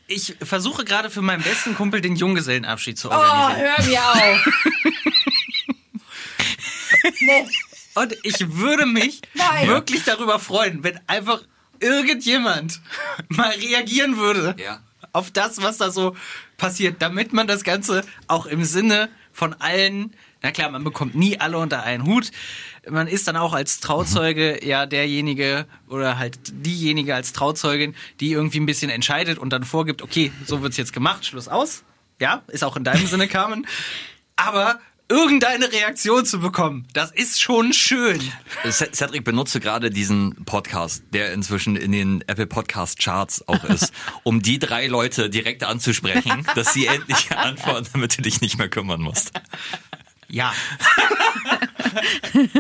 [0.08, 3.78] ich versuche gerade für meinen besten Kumpel den Junggesellenabschied zu Oh, organisieren.
[3.78, 4.48] hör mir auf.
[7.96, 9.68] Und ich würde mich Nein.
[9.68, 11.42] wirklich darüber freuen, wenn einfach
[11.80, 12.82] irgendjemand
[13.30, 14.80] mal reagieren würde Ja.
[15.12, 16.16] auf das, was da so
[16.58, 21.40] passiert, damit man das Ganze auch im Sinne von allen, na klar, man bekommt nie
[21.40, 22.32] alle unter einen Hut.
[22.90, 28.60] Man ist dann auch als Trauzeuge ja derjenige oder halt diejenige als Trauzeugin, die irgendwie
[28.60, 31.84] ein bisschen entscheidet und dann vorgibt, okay, so wird's jetzt gemacht, Schluss aus.
[32.20, 33.66] Ja, ist auch in deinem Sinne, Carmen.
[34.36, 38.20] Aber irgendeine Reaktion zu bekommen, das ist schon schön.
[38.70, 43.94] Cedric benutzt gerade diesen Podcast, der inzwischen in den Apple Podcast Charts auch ist,
[44.24, 48.70] um die drei Leute direkt anzusprechen, dass sie endlich antworten, damit du dich nicht mehr
[48.70, 49.32] kümmern musst.
[50.30, 50.54] Ja.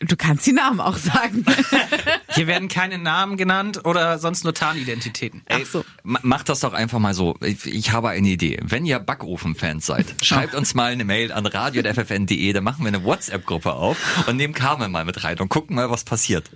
[0.00, 1.44] Du kannst die Namen auch sagen.
[2.34, 5.42] Hier werden keine Namen genannt oder sonst nur Tarnidentitäten.
[5.46, 5.64] Ey,
[6.02, 7.36] ma- Macht das doch einfach mal so.
[7.40, 8.58] Ich, ich habe eine Idee.
[8.62, 13.02] Wenn ihr Backofen-Fans seid, schreibt uns mal eine Mail an radio.ffn.de, dann machen wir eine
[13.04, 13.96] WhatsApp-Gruppe auf
[14.28, 16.50] und nehmen Carmen mal mit rein und gucken mal, was passiert.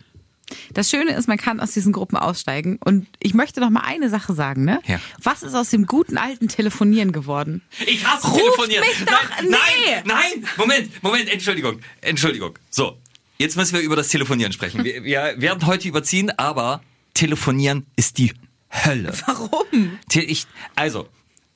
[0.74, 2.78] Das Schöne ist, man kann aus diesen Gruppen aussteigen.
[2.84, 4.80] Und ich möchte noch mal eine Sache sagen, ne?
[4.86, 5.00] Ja.
[5.22, 7.62] Was ist aus dem guten alten Telefonieren geworden?
[7.86, 8.84] Ich hasse Ruft telefonieren.
[8.86, 9.92] mich doch- nein, nee.
[9.94, 12.58] nein, nein, Moment, Moment, Entschuldigung, Entschuldigung.
[12.70, 12.98] So,
[13.38, 14.84] jetzt müssen wir über das Telefonieren sprechen.
[14.84, 16.82] Wir, wir werden heute überziehen, aber
[17.14, 18.32] telefonieren ist die
[18.70, 19.12] Hölle.
[19.26, 19.98] Warum?
[20.12, 21.08] Ich, also,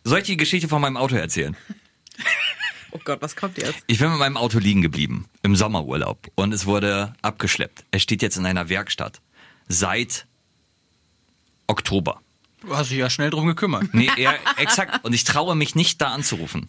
[0.04, 1.56] soll ich die Geschichte von meinem Auto erzählen?
[2.92, 3.82] Oh Gott, was kommt jetzt?
[3.86, 7.84] Ich bin mit meinem Auto liegen geblieben im Sommerurlaub und es wurde abgeschleppt.
[7.90, 9.20] Es steht jetzt in einer Werkstatt
[9.66, 10.26] seit
[11.66, 12.20] Oktober.
[12.60, 13.92] Du hast dich ja schnell drum gekümmert.
[13.94, 15.04] Nee, eher, exakt.
[15.04, 16.68] Und ich traue mich nicht da anzurufen.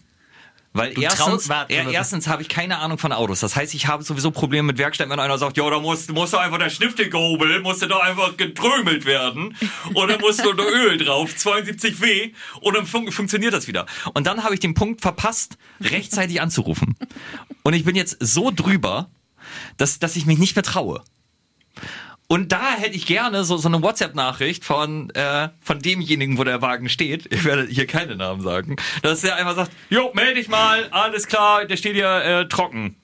[0.75, 3.41] Weil erstens, traust- warte, er, erstens habe ich keine Ahnung von Autos.
[3.41, 6.31] Das heißt, ich habe sowieso Probleme mit Werkstätten, wenn einer sagt, ja, da muss, muss
[6.31, 9.55] doch einfach der Schnifte gehobelt, musste doch einfach getrömelt werden.
[9.93, 12.31] Und dann musste da Öl drauf, 72 W.
[12.62, 13.86] Und dann fun funktioniert das wieder.
[14.15, 16.95] Und dann habe ich den Punkt verpasst, rechtzeitig anzurufen.
[17.62, 19.12] Und ich bin jetzt so drüber,
[19.77, 21.03] dass, dass ich mich nicht mehr traue.
[22.34, 26.63] Und da hätte ich gerne so, so eine WhatsApp-Nachricht von, äh, von demjenigen, wo der
[26.63, 27.32] Wagen steht.
[27.32, 28.76] Ich werde hier keine Namen sagen.
[29.04, 32.96] Dass der einfach sagt, jo, melde dich mal, alles klar, der steht hier äh, trocken.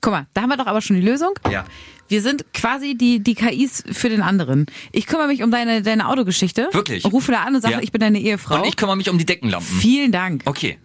[0.00, 1.30] Guck mal, da haben wir doch aber schon die Lösung.
[1.48, 1.64] Ja.
[2.08, 4.66] Wir sind quasi die, die KIs für den anderen.
[4.90, 6.68] Ich kümmere mich um deine, deine Autogeschichte.
[6.72, 7.04] Wirklich?
[7.04, 7.80] Rufe da an und sage, Ja.
[7.82, 8.62] ich bin deine Ehefrau.
[8.62, 9.78] Und ich kümmere mich um die Deckenlampen.
[9.78, 10.42] Vielen Dank.
[10.46, 10.80] Okay.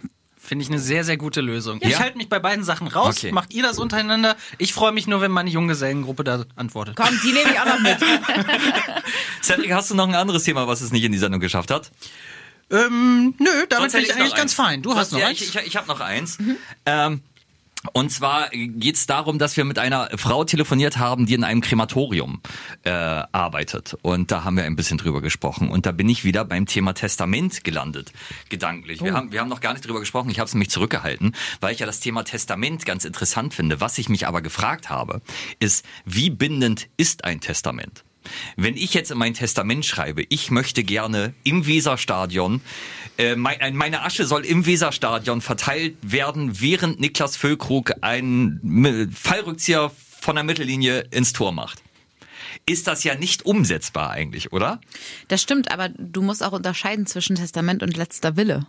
[0.48, 1.82] Finde ich eine sehr, sehr gute Lösung.
[1.82, 1.90] Ja?
[1.90, 3.18] Ich halte mich bei beiden Sachen raus.
[3.18, 3.34] Okay.
[3.34, 4.38] Macht ihr das untereinander?
[4.58, 6.96] Ich freue mich nur, wenn meine Junggesellengruppe da antwortet.
[6.96, 7.98] Komm, die nehme ich auch noch mit.
[9.44, 11.92] Cedric, hast du noch ein anderes Thema, was es nicht in die Sendung geschafft hat?
[12.72, 14.82] Ähm, nö, damit bin ich eigentlich ganz fein.
[14.82, 15.42] Du Sonst- hast noch ja, eins.
[15.42, 16.38] Ich, ich, ich habe noch eins.
[16.86, 17.22] Ähm,
[17.94, 22.42] und zwar geht's darum, dass wir mit einer Frau telefoniert haben, die in einem Krematorium
[22.84, 23.98] äh, arbeitet.
[24.02, 25.70] Und da haben wir ein bisschen drüber gesprochen.
[25.70, 28.12] Und da bin ich wieder beim Thema Testament gelandet,
[28.50, 29.04] gedanklich.
[29.04, 30.30] Wir, haben, wir haben noch gar nicht drüber gesprochen.
[30.30, 33.82] Ich habe es nämlich zurückgehalten, weil ich ja das Thema Testament ganz interessant finde.
[33.82, 35.22] Was ich mich aber gefragt habe,
[35.60, 38.04] ist, wie bindend ist ein Testament?
[38.56, 42.62] Wenn ich jetzt in mein Testament schreibe, ich möchte gerne im Weserstadion,
[43.18, 49.92] äh, mein, ein- meine Asche soll im Weserstadion verteilt werden, während Niklas Füllkrug einen Fallrückzieher
[50.20, 51.82] von der Mittellinie ins Tor macht.
[52.66, 54.82] Ist das ja nicht umsetzbar eigentlich, oder?
[55.30, 58.66] Das stimmt, aber du musst auch unterscheiden zwischen Testament und letzter Wille.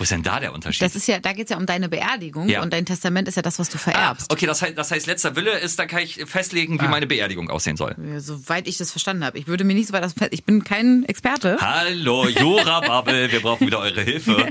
[0.00, 0.80] Wo ist denn da der Unterschied?
[0.80, 2.62] Das ist ja, da geht's ja um deine Beerdigung Ja.
[2.62, 4.32] und dein Testament ist ja das, was du ah, vererbst.
[4.32, 7.50] okay, das heißt, das heißt, letzter Wille ist, da kann ich festlegen, wie meine Beerdigung
[7.50, 7.94] aussehen soll.
[8.16, 9.36] Soweit ich das verstanden habe.
[9.38, 11.58] Ich würde mir nicht so weit aus ich bin kein Experte.
[11.60, 14.50] Hallo, Jura Bubble, wir brauchen wieder eure Hilfe.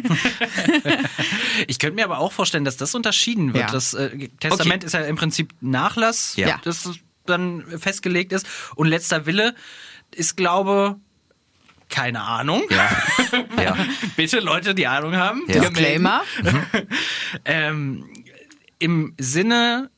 [1.66, 3.66] Ich könnte mir aber auch vorstellen, dass das unterschieden wird.
[3.66, 3.72] Ja.
[3.72, 4.86] Das äh, Testament Okay.
[4.86, 6.62] ist ja im Prinzip Nachlass, Ja.
[6.64, 6.92] das
[7.26, 8.46] dann festgelegt ist.
[8.76, 9.56] Und letzter Wille
[10.14, 10.98] ist, glaube,
[11.90, 12.62] keine Ahnung.
[12.70, 12.88] Ja.
[13.78, 13.86] ja.
[14.16, 15.44] Bitte Leute, die Ahnung haben.
[15.48, 15.62] Ja.
[15.62, 16.22] Disclaimer.
[17.46, 18.06] ähm,
[18.80, 19.90] im Sinne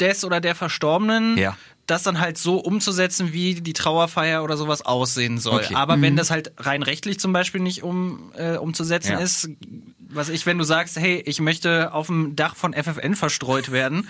[0.00, 1.56] des oder der Verstorbenen, Ja.
[1.86, 5.60] das dann halt so umzusetzen, wie die Trauerfeier oder sowas aussehen soll.
[5.60, 5.74] Okay.
[5.74, 9.18] Aber wenn das halt rein rechtlich zum Beispiel nicht um, äh, umzusetzen Ja.
[9.18, 9.48] ist,
[9.98, 14.08] was ich, wenn du sagst, hey, ich möchte auf dem Dach von FFN verstreut werden,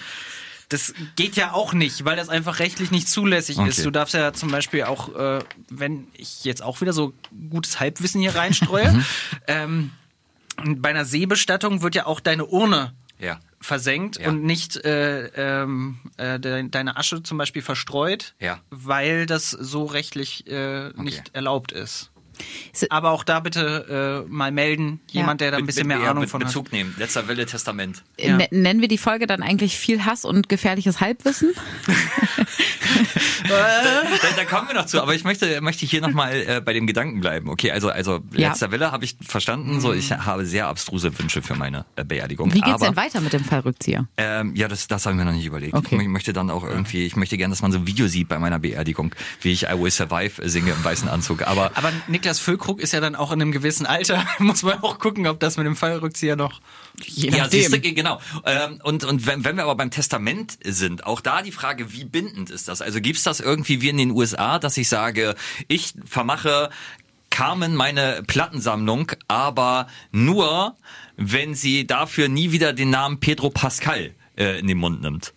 [0.71, 3.69] das geht ja auch nicht, weil das einfach rechtlich nicht zulässig Okay.
[3.69, 3.85] ist.
[3.85, 7.13] Du darfst ja zum Beispiel auch, äh, wenn ich jetzt auch wieder so
[7.51, 9.05] gutes Halbwissen hier reinstreue, Mhm.
[9.47, 9.91] ähm,
[10.65, 13.39] bei einer Seebestattung wird ja auch deine Urne Ja.
[13.61, 14.29] versenkt Ja.
[14.29, 15.27] und nicht äh,
[15.63, 18.61] ähm, äh, de deine Asche zum Beispiel verstreut, Ja.
[18.71, 22.11] weil das so rechtlich äh, nicht erlaubt ist.
[22.91, 26.23] Aber auch da bitte äh, mal melden, jemand, der da ein bisschen mehr ja, Ahnung
[26.23, 26.49] mit von hat.
[26.49, 26.95] Bezug nehmen.
[26.99, 28.03] Letzter Wille Testament.
[28.19, 28.39] Ja.
[28.39, 31.53] N- Nennen wir die Folge dann eigentlich viel Hass und gefährliches Halbwissen?
[33.49, 34.03] Da,
[34.37, 37.21] da kommen wir noch zu, aber ich möchte, möchte hier nochmal äh, bei dem Gedanken
[37.21, 37.49] bleiben.
[37.49, 38.51] Okay, also, also Ja.
[38.51, 39.81] letzter Wille habe ich verstanden.
[39.81, 42.51] So, ich habe sehr abstruse Wünsche für meine äh, Beerdigung.
[42.53, 44.07] Wie geht's aber, denn weiter mit dem Fallrückzieher?
[44.17, 45.75] Ähm, ja, das, das haben wir noch nicht überlegt.
[45.75, 45.99] Okay.
[46.01, 48.39] Ich möchte dann auch irgendwie, ich möchte gerne, dass man so ein Video sieht bei
[48.39, 51.43] meiner Beerdigung, wie ich I Will Survive singe im weißen Anzug.
[51.47, 54.25] Aber Aber Niklas Füllkrug ist ja dann auch in einem gewissen Alter.
[54.39, 56.61] Muss man auch gucken, ob das mit dem Fallrückzieher noch.
[57.03, 58.21] Je Ja, siehst du, genau.
[58.45, 62.05] Ähm, und und wenn, wenn wir aber beim Testament sind, auch da die Frage, wie
[62.05, 62.83] bindend ist das?
[62.83, 65.35] Also gibt's das irgendwie wie in den USA, dass ich sage,
[65.69, 66.71] ich vermache
[67.31, 70.77] Carmen meine Plattensammlung, aber nur,
[71.17, 75.33] wenn sie dafür nie wieder den Namen Pedro Pascal äh, in den Mund nimmt.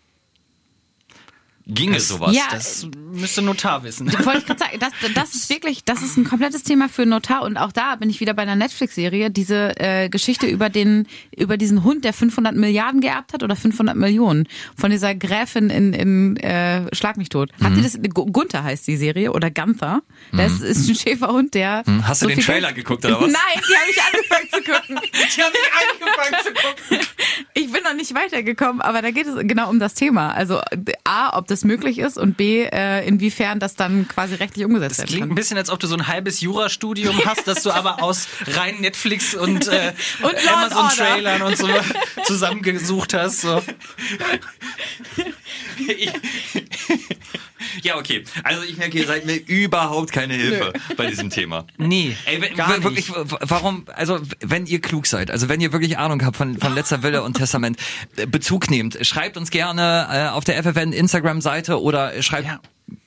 [1.66, 2.36] Ginge sowas?
[2.36, 4.12] Ja, Das müsste Notar wissen.
[4.26, 7.44] Wollte ich gerade sagen, das, das ist wirklich, das ist ein komplettes Thema für Notar
[7.44, 11.56] und auch da bin ich wieder bei einer Netflix-Serie, diese äh, Geschichte über den, über
[11.58, 16.38] diesen Hund, der 500 Milliarden geerbt hat oder 500 Millionen von dieser Gräfin in, in
[16.38, 17.50] äh, Schlag mich tot.
[17.64, 17.84] Habt Mhm.
[17.84, 20.02] das, Gu- Gunther heißt die Serie oder Gunther?
[20.34, 21.84] Das ist ein Schäferhund, der.
[21.86, 22.08] Mhm.
[22.08, 23.32] Hast du so den viel Trailer Geld- geguckt, oder was?
[23.32, 25.00] Nein, die habe ich angefangen zu gucken.
[25.26, 25.72] Ich habe nicht
[26.02, 27.08] angefangen zu gucken.
[27.54, 30.34] Ich bin noch nicht weitergekommen, aber da geht es genau um das Thema.
[30.34, 30.60] Also
[31.06, 35.00] A, ob das möglich ist und B, äh, inwiefern das dann quasi rechtlich umgesetzt Das
[35.00, 38.02] werden klingt ein bisschen, als ob du so ein halbes Jurastudium hast, das du aber
[38.02, 41.68] aus rein Netflix und, äh, Und Amazon-Trailern und so
[42.26, 43.42] zusammengesucht hast.
[43.42, 43.62] So.
[47.82, 48.24] Ja, okay.
[48.44, 51.66] Also ich merke, ihr seid mir überhaupt keine Hilfe bei diesem Thema.
[51.78, 52.84] Nee, Ey, wenn, gar nicht.
[52.84, 56.58] wirklich, w- warum, also wenn ihr klug seid, also wenn ihr wirklich Ahnung habt von,
[56.58, 57.78] von letzter Wille und Testament,
[58.18, 62.60] äh, Bezug nehmt, schreibt uns gerne äh, auf der FFN Instagram-Seite oder schreibt Ja.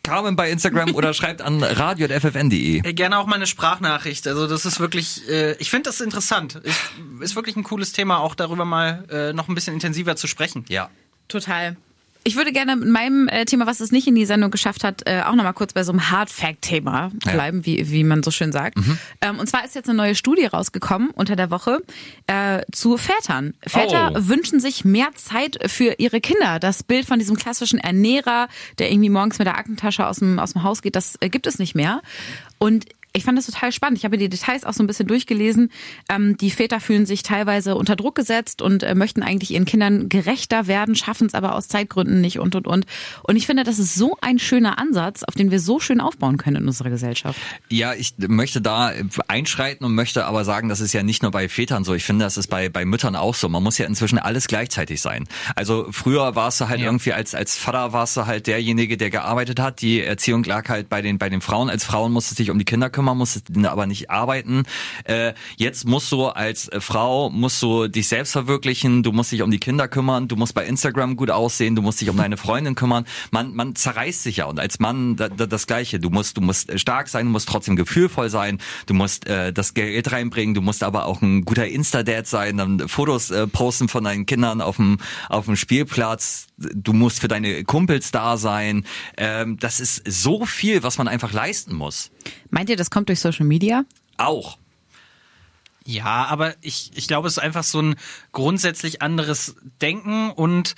[0.02, 2.80] Carmen bei Instagram oder schreibt an radio.ffn.de.
[2.92, 4.26] Gerne auch mal eine Sprachnachricht.
[4.26, 6.56] Also das ist wirklich, äh, ich finde das interessant.
[6.56, 6.80] Ist,
[7.20, 10.64] ist wirklich ein cooles Thema, auch darüber mal äh, noch ein bisschen intensiver zu sprechen.
[10.68, 10.90] Ja.
[11.28, 11.76] Total.
[12.26, 15.02] Ich würde gerne mit meinem äh, Thema, was es nicht in die Sendung geschafft hat,
[15.06, 18.50] äh, auch nochmal kurz bei so einem Hard Fact-Thema bleiben, wie, wie man so schön
[18.50, 18.76] sagt.
[19.20, 21.82] Ähm, und zwar ist jetzt eine neue Studie rausgekommen unter der Woche
[22.26, 23.54] äh, zu Vätern.
[23.64, 24.28] Väter Oh.
[24.28, 26.58] wünschen sich mehr Zeit für ihre Kinder.
[26.58, 28.48] Das Bild von diesem klassischen Ernährer,
[28.80, 31.46] der irgendwie morgens mit der Aktentasche aus dem, aus dem Haus geht, das äh, gibt
[31.46, 32.02] es nicht mehr.
[32.58, 33.98] Und ich fand das total spannend.
[33.98, 35.70] Ich habe die Details auch so ein bisschen durchgelesen.
[36.08, 40.08] Ähm, die Väter fühlen sich teilweise unter Druck gesetzt und äh, möchten eigentlich ihren Kindern
[40.08, 42.86] gerechter werden, schaffen es aber aus Zeitgründen nicht und und und.
[43.22, 46.36] Und ich finde, das ist so ein schöner Ansatz, auf den wir so schön aufbauen
[46.36, 47.38] können in unserer Gesellschaft.
[47.68, 48.92] Ja, ich möchte da
[49.28, 51.94] einschreiten und möchte aber sagen, das ist ja nicht nur bei Vätern so.
[51.94, 53.48] Ich finde, das ist bei, bei Müttern auch so.
[53.48, 55.26] Man muss ja inzwischen alles gleichzeitig sein.
[55.54, 59.60] Also früher warst du halt irgendwie als, als Vater warst du halt derjenige, der gearbeitet
[59.60, 59.80] hat.
[59.80, 61.70] Die Erziehung lag halt bei den, bei den Frauen.
[61.70, 64.64] Als Frauen musstest du dich um die Kinder kümmern, musstest aber nicht arbeiten.
[65.04, 69.02] Äh, jetzt musst du als äh, Frau, musst du dich selbst verwirklichen.
[69.02, 70.28] Du musst dich um die Kinder kümmern.
[70.28, 71.76] Du musst bei Instagram gut aussehen.
[71.76, 73.06] Du musst dich um deine Freundin kümmern.
[73.30, 74.46] Man, man zerreißt sich ja.
[74.46, 76.00] Und als Mann da, da, das Gleiche.
[76.00, 77.26] Du musst, du musst stark sein.
[77.26, 78.58] Du musst trotzdem gefühlvoll sein.
[78.86, 80.54] Du musst äh, das Geld reinbringen.
[80.54, 82.56] Du musst aber auch ein guter Insta-Dad sein.
[82.56, 86.48] Dann Fotos äh, posten von deinen Kindern auf dem, auf dem Spielplatz.
[86.56, 88.86] Du musst für deine Kumpels da sein.
[89.16, 92.10] Ähm, das ist so viel, was man einfach leisten muss.
[92.50, 93.84] Meint ihr, das kommt durch Social Media?
[94.16, 94.58] Auch.
[95.84, 97.96] Ja, aber ich, ich glaube, es ist einfach so ein
[98.32, 100.74] grundsätzlich anderes Denken und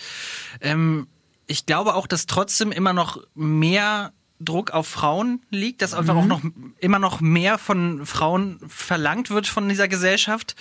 [0.60, 1.06] ähm,
[1.46, 6.24] ich glaube auch, dass trotzdem immer noch mehr Druck auf Frauen liegt, dass einfach auch
[6.24, 6.42] noch
[6.78, 10.54] immer noch mehr von Frauen verlangt wird von dieser Gesellschaft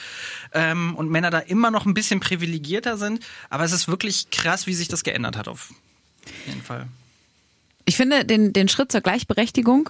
[0.54, 3.26] ähm, und Männer da immer noch ein bisschen privilegierter sind.
[3.50, 5.74] Aber es ist wirklich krass, wie sich das geändert hat auf
[6.46, 6.88] jeden Fall.
[7.86, 9.90] Ich finde den, den Schritt zur Gleichberechtigung,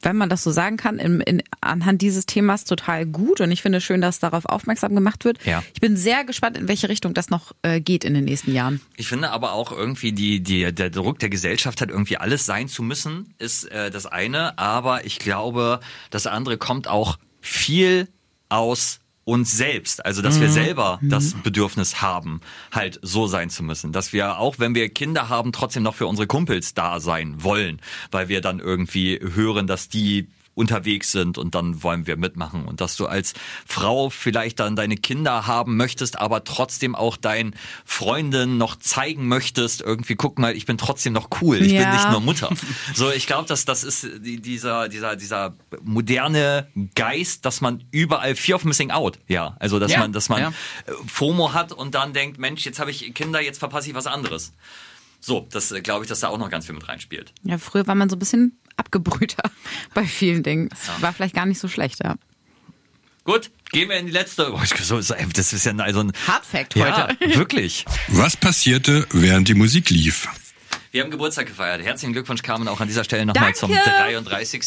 [0.00, 3.40] wenn man das so sagen kann, in, in, anhand dieses Themas total gut.
[3.40, 5.44] Und ich finde schön, dass darauf aufmerksam gemacht wird.
[5.44, 5.62] Ja.
[5.74, 8.80] Ich bin sehr gespannt, in welche Richtung das noch äh, geht in den nächsten Jahren.
[8.96, 12.68] Ich finde aber auch irgendwie die, die, der Druck der Gesellschaft hat irgendwie alles sein
[12.68, 14.56] zu müssen, ist äh, das eine.
[14.58, 15.80] Aber ich glaube,
[16.10, 18.08] das andere kommt auch viel
[18.48, 22.40] aus uns selbst, also dass wir selber das Bedürfnis haben,
[22.72, 26.06] halt so sein zu müssen, dass wir auch wenn wir Kinder haben, trotzdem noch für
[26.06, 31.54] unsere Kumpels da sein wollen, weil wir dann irgendwie hören, dass die unterwegs sind und
[31.54, 33.32] dann wollen wir mitmachen und dass du als
[33.66, 39.80] Frau vielleicht dann deine Kinder haben möchtest, aber trotzdem auch deinen Freundinnen noch zeigen möchtest,
[39.80, 41.92] irgendwie guck mal, ich bin trotzdem noch cool, ich bin Ja.
[41.94, 42.50] nicht nur Mutter.
[42.94, 48.34] So, ich glaube, dass das ist die- dieser dieser dieser moderne Geist, dass man überall
[48.36, 50.52] Fear of Missing Out, ja, also dass Ja, man dass man ja.
[51.06, 54.52] FOMO hat und dann denkt, Mensch, jetzt habe ich Kinder, jetzt verpasse ich was anderes.
[55.20, 57.32] So, das äh, glaube ich, dass da auch noch ganz viel mit reinspielt.
[57.42, 59.42] Ja, früher war man so ein bisschen abgebrühter
[59.94, 60.68] bei vielen Dingen.
[60.70, 62.16] Das war vielleicht gar nicht so schlecht, ja.
[63.24, 64.54] Gut, gehen wir in die letzte.
[64.54, 67.18] Oh, so ist- Das ist ja also ein Hard Fact Ja, heute.
[67.38, 67.84] wirklich.
[68.08, 70.26] Was passierte, während die Musik lief?
[70.92, 71.82] Wir haben Geburtstag gefeiert.
[71.82, 73.90] Herzlichen Glückwunsch, Carmen, auch an dieser Stelle nochmal zum Danke.
[73.90, 74.62] 33.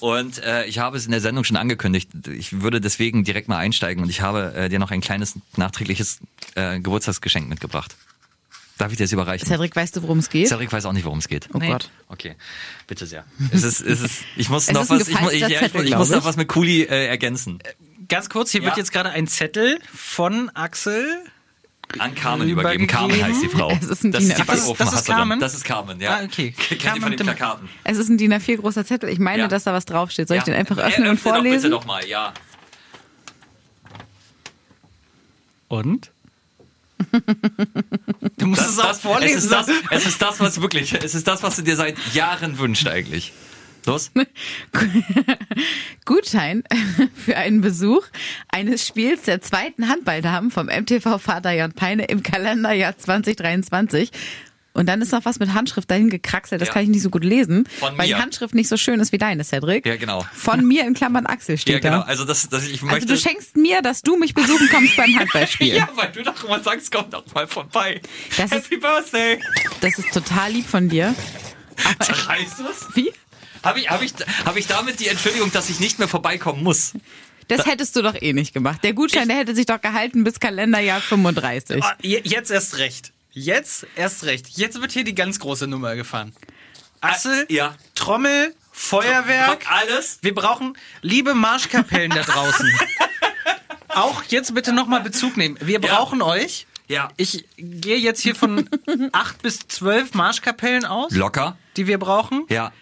[0.00, 2.10] Und äh, ich habe es in der Sendung schon angekündigt.
[2.28, 6.18] Ich würde deswegen direkt mal einsteigen und ich habe äh, dir noch ein kleines nachträgliches
[6.56, 7.94] äh, Geburtstagsgeschenk mitgebracht.
[8.78, 9.46] Darf ich dir das überreichen?
[9.46, 10.48] Cedric, weißt du, worum es geht?
[10.48, 11.48] Cedric weiß auch nicht, worum es geht.
[11.54, 11.90] Oh Gott.
[12.08, 12.34] Okay,
[12.88, 13.24] bitte sehr.
[13.52, 16.24] Es ist, es ist, ich muss noch ist was, ich, muss- ich, ich, ich noch
[16.24, 17.60] was mit Kuli äh, ergänzen.
[18.08, 18.66] Ganz kurz, hier Ja.
[18.66, 21.06] wird jetzt gerade ein Zettel von Axel
[21.98, 22.86] An Carmen übergeben.
[22.88, 23.70] Carmen heißt die Frau.
[23.70, 24.54] Es ist ein das ist DIN die A4.
[24.56, 25.06] Das ist- das ist.
[25.06, 25.38] Carmen?
[25.40, 26.16] Das ist Carmen, ja.
[26.16, 26.50] Ah, okay.
[26.50, 27.68] Kennt ihr Carmen von den Plakaten?
[27.84, 29.08] Es ist ein DIN A4 großer Zettel.
[29.08, 29.48] Ich meine, Ja.
[29.48, 30.26] dass da was draufsteht.
[30.26, 30.46] Soll ich Ja.
[30.52, 31.56] den einfach Äh, öffnen und öffne doch vorlesen?
[31.62, 32.34] bitte doch mal, ja.
[35.68, 36.10] Und?
[38.36, 39.38] Du musst es auch das, vorlesen.
[39.38, 41.96] Es ist, das, es ist das, was wirklich, es ist das, was du dir seit
[42.14, 43.32] Jahren wünscht eigentlich.
[43.86, 44.10] Los?
[46.04, 46.64] Gutschein
[47.14, 48.04] für einen Besuch
[48.48, 54.10] eines Spiels der zweiten Handballdamen vom MTV Vater Jan Peine im Kalenderjahr 2023.
[54.76, 56.74] Und dann ist noch was mit Handschrift dahin gekraxelt, das Ja.
[56.74, 58.20] kann ich nicht so gut lesen, Von weil die mir.
[58.20, 59.86] Handschrift nicht so schön ist wie deine, Cedric.
[59.86, 60.26] Ja, genau.
[60.34, 62.02] Von mir in Klammern Axel steht Ja, genau.
[62.02, 62.08] da.
[62.08, 63.06] Also das, das ich Also möchte.
[63.06, 65.74] du schenkst mir, dass du mich besuchen kommst beim Handballspiel.
[65.76, 68.00] ja, weil du doch immer sagst, komm doch mal vorbei.
[68.36, 69.38] Das ist- Happy Birthday.
[69.80, 71.14] Das ist total lieb von dir.
[71.84, 72.96] Aber Zerreißt du es?
[72.96, 73.12] wie?
[73.62, 74.12] Habe ich, hab ich,
[74.44, 76.92] hab ich damit die Entschuldigung, dass ich nicht mehr vorbeikommen muss?
[77.48, 78.80] Das hättest du doch eh nicht gemacht.
[78.82, 81.82] Der Gutschein, der hätte sich doch gehalten bis Kalenderjahr 35.
[81.82, 83.12] Ah, je- Jetzt erst recht.
[83.34, 84.48] Jetzt erst recht.
[84.50, 86.32] Jetzt wird hier die ganz große Nummer gefahren.
[87.00, 87.74] Axel, ja.
[87.96, 89.66] Trommel, Feuerwerk.
[89.70, 90.18] Alles.
[90.22, 92.70] Wir brauchen liebe Marschkapellen da draußen.
[93.88, 95.58] Auch jetzt bitte nochmal Bezug nehmen.
[95.60, 96.66] Wir brauchen euch.
[96.86, 97.08] Ja.
[97.16, 98.68] Ich gehe jetzt hier von
[99.12, 101.56] acht bis zwölf Marschkapellen aus, Locker.
[101.76, 102.44] die wir brauchen.
[102.48, 102.72] Ja.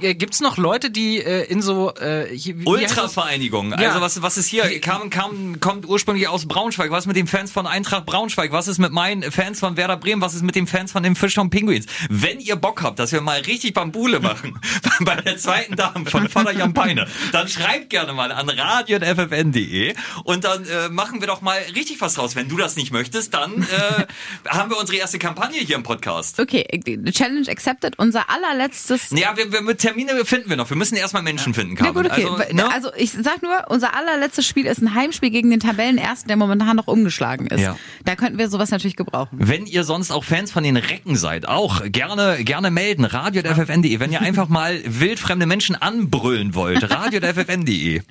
[0.00, 2.26] Äh, Gibt's noch Leute, die äh, in so äh?
[2.64, 3.70] Ultravereinigung.
[3.70, 3.88] Ja.
[3.88, 4.80] Also was, was ist hier?
[4.80, 6.90] Kam, kam, kommt ursprünglich aus Braunschweig.
[6.90, 8.52] Was ist mit den Fans von Eintracht Braunschweig?
[8.52, 10.20] Was ist mit meinen Fans von Werder Bremen?
[10.20, 11.86] Was ist mit den Fans von den Fischtown Pinguins?
[12.08, 14.58] Wenn ihr Bock habt, dass wir mal richtig Bambule machen
[15.00, 19.94] bei der zweiten Dame von Vater Jan Peine, dann schreibt gerne mal an radio.ffn.de
[20.24, 22.36] und dann äh, machen wir doch mal richtig was draus.
[22.36, 24.06] Wenn du das nicht möchtest, dann äh,
[24.48, 26.40] haben wir unsere erste Kampagne hier im Podcast.
[26.40, 26.66] Okay,
[27.12, 27.98] Challenge accepted.
[27.98, 29.10] Unser allerletztes.
[29.10, 30.68] Ja, wir, wir, mit Termine finden wir noch.
[30.68, 31.94] Wir müssen erstmal Menschen finden, Carmen.
[31.94, 32.24] gut, okay.
[32.24, 32.72] Also, ne?
[32.72, 36.74] also ich sag nur, unser allerletztes Spiel ist ein Heimspiel gegen den Tabellenersten, der momentan
[36.74, 37.60] noch umgeschlagen ist.
[37.60, 37.78] Ja.
[38.04, 39.38] Da könnten wir sowas natürlich gebrauchen.
[39.40, 43.04] Wenn ihr sonst auch Fans von den Recken seid, auch gerne, gerne melden.
[43.04, 44.00] Radio.ffn.de.
[44.00, 46.90] Wenn ihr einfach mal wildfremde Menschen anbrüllen wollt.
[46.90, 48.02] Radio.ffn.de.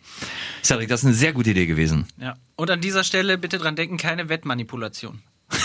[0.63, 2.07] Cedric, das ist eine sehr gute Idee gewesen.
[2.17, 2.35] Ja.
[2.55, 5.21] Und an dieser Stelle bitte dran denken, keine Wettmanipulation.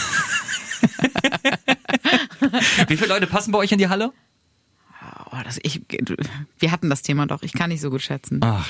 [2.89, 4.13] Wie viele Leute passen bei euch in die Halle?
[5.33, 5.81] Oh, das, ich,
[6.59, 7.43] wir hatten das Thema doch.
[7.43, 8.41] Ich kann nicht so gut schätzen.
[8.43, 8.67] Ach.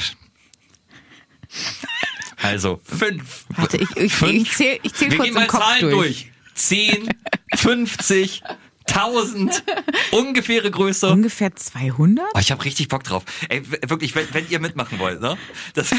[2.36, 3.44] Also, fünf.
[3.56, 4.32] Warte, ich, ich, Fünf?
[4.32, 5.94] ich zähle ich zähl Wir kurz gehen mal im Kopf Zahlen durch.
[5.94, 6.32] durch.
[6.54, 7.08] Zehn,
[7.54, 8.42] 50,
[8.86, 9.62] 1000,
[10.10, 11.08] ungefähre Größe.
[11.10, 12.26] Ungefähr 200?
[12.34, 13.24] Oh, ich habe richtig Bock drauf.
[13.48, 15.36] Ey, wirklich, wenn, wenn ihr mitmachen wollt, ne?
[15.74, 15.90] Das,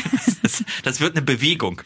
[0.44, 1.82] das, das wird eine Bewegung.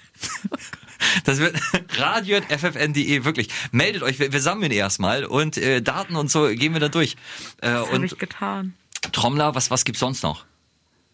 [1.24, 1.56] Das wird
[1.98, 3.50] radio.ffn.de, wirklich.
[3.72, 7.14] Meldet euch, wir, wir sammeln erstmal und äh, Daten und so gehen wir da durch.
[7.62, 8.74] Äh, Das habe und ich getan.
[9.12, 10.46] Trommler, was, was gibt's sonst noch?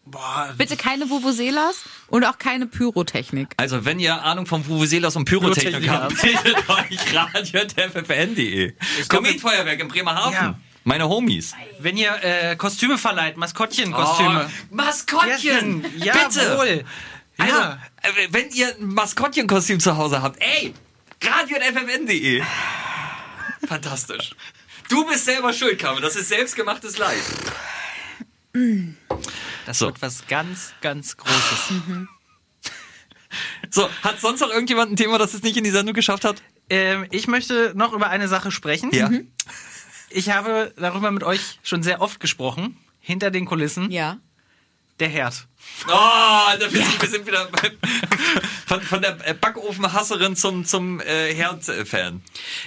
[0.03, 3.49] Boah, Bitte keine Vuvuzelas und auch keine Pyrotechnik.
[3.57, 8.73] Also, wenn ihr Ahnung von Vuvuzelas und Pyrotechnik Pyrotechnik habt, meldet euch radio.ffn.de.
[9.07, 10.33] Kometfeuerwerk in Bremerhaven.
[10.33, 10.59] Ja.
[10.83, 11.53] Meine Homies.
[11.79, 14.49] wenn ihr äh, Kostüme verleiht, Maskottchenkostüme.
[14.49, 15.85] Oh, Maskottchen!
[15.97, 16.41] Ja, Bitte!
[16.43, 16.83] Jawohl.
[17.41, 17.79] Also, Ja.
[18.03, 20.73] äh, wenn ihr ein Maskottchenkostüm zu Hause habt, ey,
[21.23, 22.41] radio.ffn.de.
[23.67, 24.35] Fantastisch.
[24.89, 26.01] Du bist selber schuld, Carmen.
[26.01, 27.21] Das ist selbstgemachtes Leid.
[29.65, 29.87] Das So.
[29.87, 31.73] wird was ganz, ganz Großes.
[33.69, 36.41] So, hat sonst noch irgendjemand ein Thema, das es nicht in die Sendung geschafft hat?
[36.69, 38.91] ähm, ich möchte noch über eine Sache sprechen.
[38.93, 39.09] Ja.
[40.09, 42.77] Ich habe darüber mit euch schon sehr oft gesprochen.
[42.99, 43.89] Hinter den Kulissen.
[43.91, 44.17] Ja.
[45.01, 45.47] Der Herd.
[45.87, 47.71] Oh, da wir, sind, wir sind wieder bei,
[48.67, 52.21] von, von der Backofenhasserin zum, zum äh, Herd-Fan.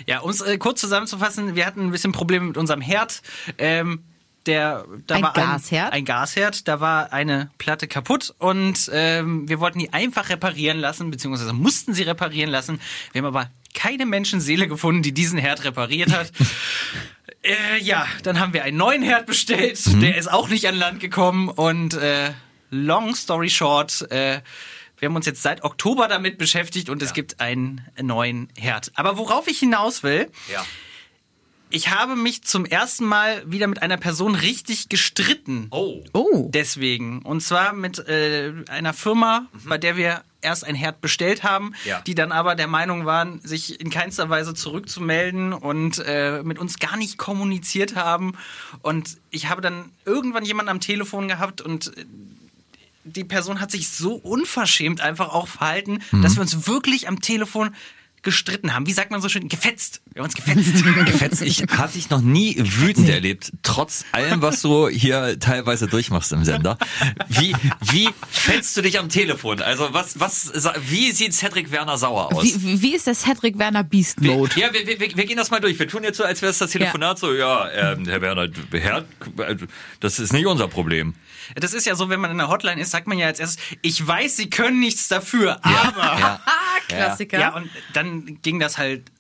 [0.09, 3.23] Ja, um es äh, kurz zusammenzufassen, wir hatten ein bisschen Probleme mit unserem Herd.
[3.57, 4.03] Ähm,
[4.47, 5.93] der, da Ein war Gasherd?
[5.93, 10.81] Ein, ein Gasherd, da war eine Platte kaputt und ähm, wir wollten die einfach reparieren
[10.81, 12.81] lassen, beziehungsweise mussten sie reparieren lassen.
[13.13, 16.33] Wir haben aber keine Menschenseele gefunden, die diesen Herd repariert hat.
[17.45, 21.01] äh, ja, dann haben wir einen neuen Herd bestellt, der ist auch nicht an Land
[21.01, 22.33] gekommen und äh,
[22.71, 24.41] long story short, äh,
[24.99, 28.93] wir haben uns jetzt seit Oktober damit beschäftigt und es gibt einen neuen Herd.
[28.95, 30.65] Aber worauf ich hinaus will, Ja.
[31.75, 35.67] Ich habe mich zum ersten Mal wieder mit einer Person richtig gestritten.
[35.71, 36.03] Oh.
[36.13, 36.49] Oh.
[36.53, 37.21] Deswegen.
[37.23, 42.01] Und zwar mit äh, einer Firma, bei der wir erst ein Herd bestellt haben, Ja.
[42.03, 46.79] die dann aber der Meinung waren, sich in keinster Weise zurückzumelden und äh, mit uns
[46.79, 48.35] gar nicht kommuniziert haben.
[48.83, 52.05] Und ich habe dann irgendwann jemanden am Telefon gehabt und äh,
[53.05, 56.23] die Person hat sich so unverschämt einfach auch verhalten, Mhm.
[56.23, 57.75] dass wir uns wirklich am Telefon
[58.25, 58.87] gestritten haben.
[58.87, 59.49] Wie sagt man so schön?
[59.49, 60.03] Gefetzt.
[60.13, 60.85] Wir haben uns gefetzt.
[61.07, 66.33] Gefetzt, ich habe dich noch nie wütend erlebt, trotz allem, was du hier teilweise durchmachst
[66.33, 66.79] im Sender.
[67.29, 69.61] Wie, wie fetzt du dich am Telefon?
[69.61, 70.53] Also was, was,
[70.89, 72.45] wie sieht Cedric Werner sauer aus?
[72.45, 74.53] Wie, wie ist der Cedric Werner Beast Mode?
[74.59, 75.79] Ja, wir, wir, wir gehen das mal durch.
[75.79, 79.05] Wir tun jetzt so, als wäre es das Telefonat so, ja, ähm, Herr Werner, Herr,
[80.01, 81.15] das ist nicht unser Problem.
[81.55, 83.63] Das ist ja so, wenn man in der Hotline ist, sagt man ja als erstes,
[83.83, 86.19] ich weiß, Sie können nichts dafür, aber.
[86.19, 86.41] Ja.
[86.89, 87.39] Klassiker.
[87.39, 89.11] Ja, und dann ging das halt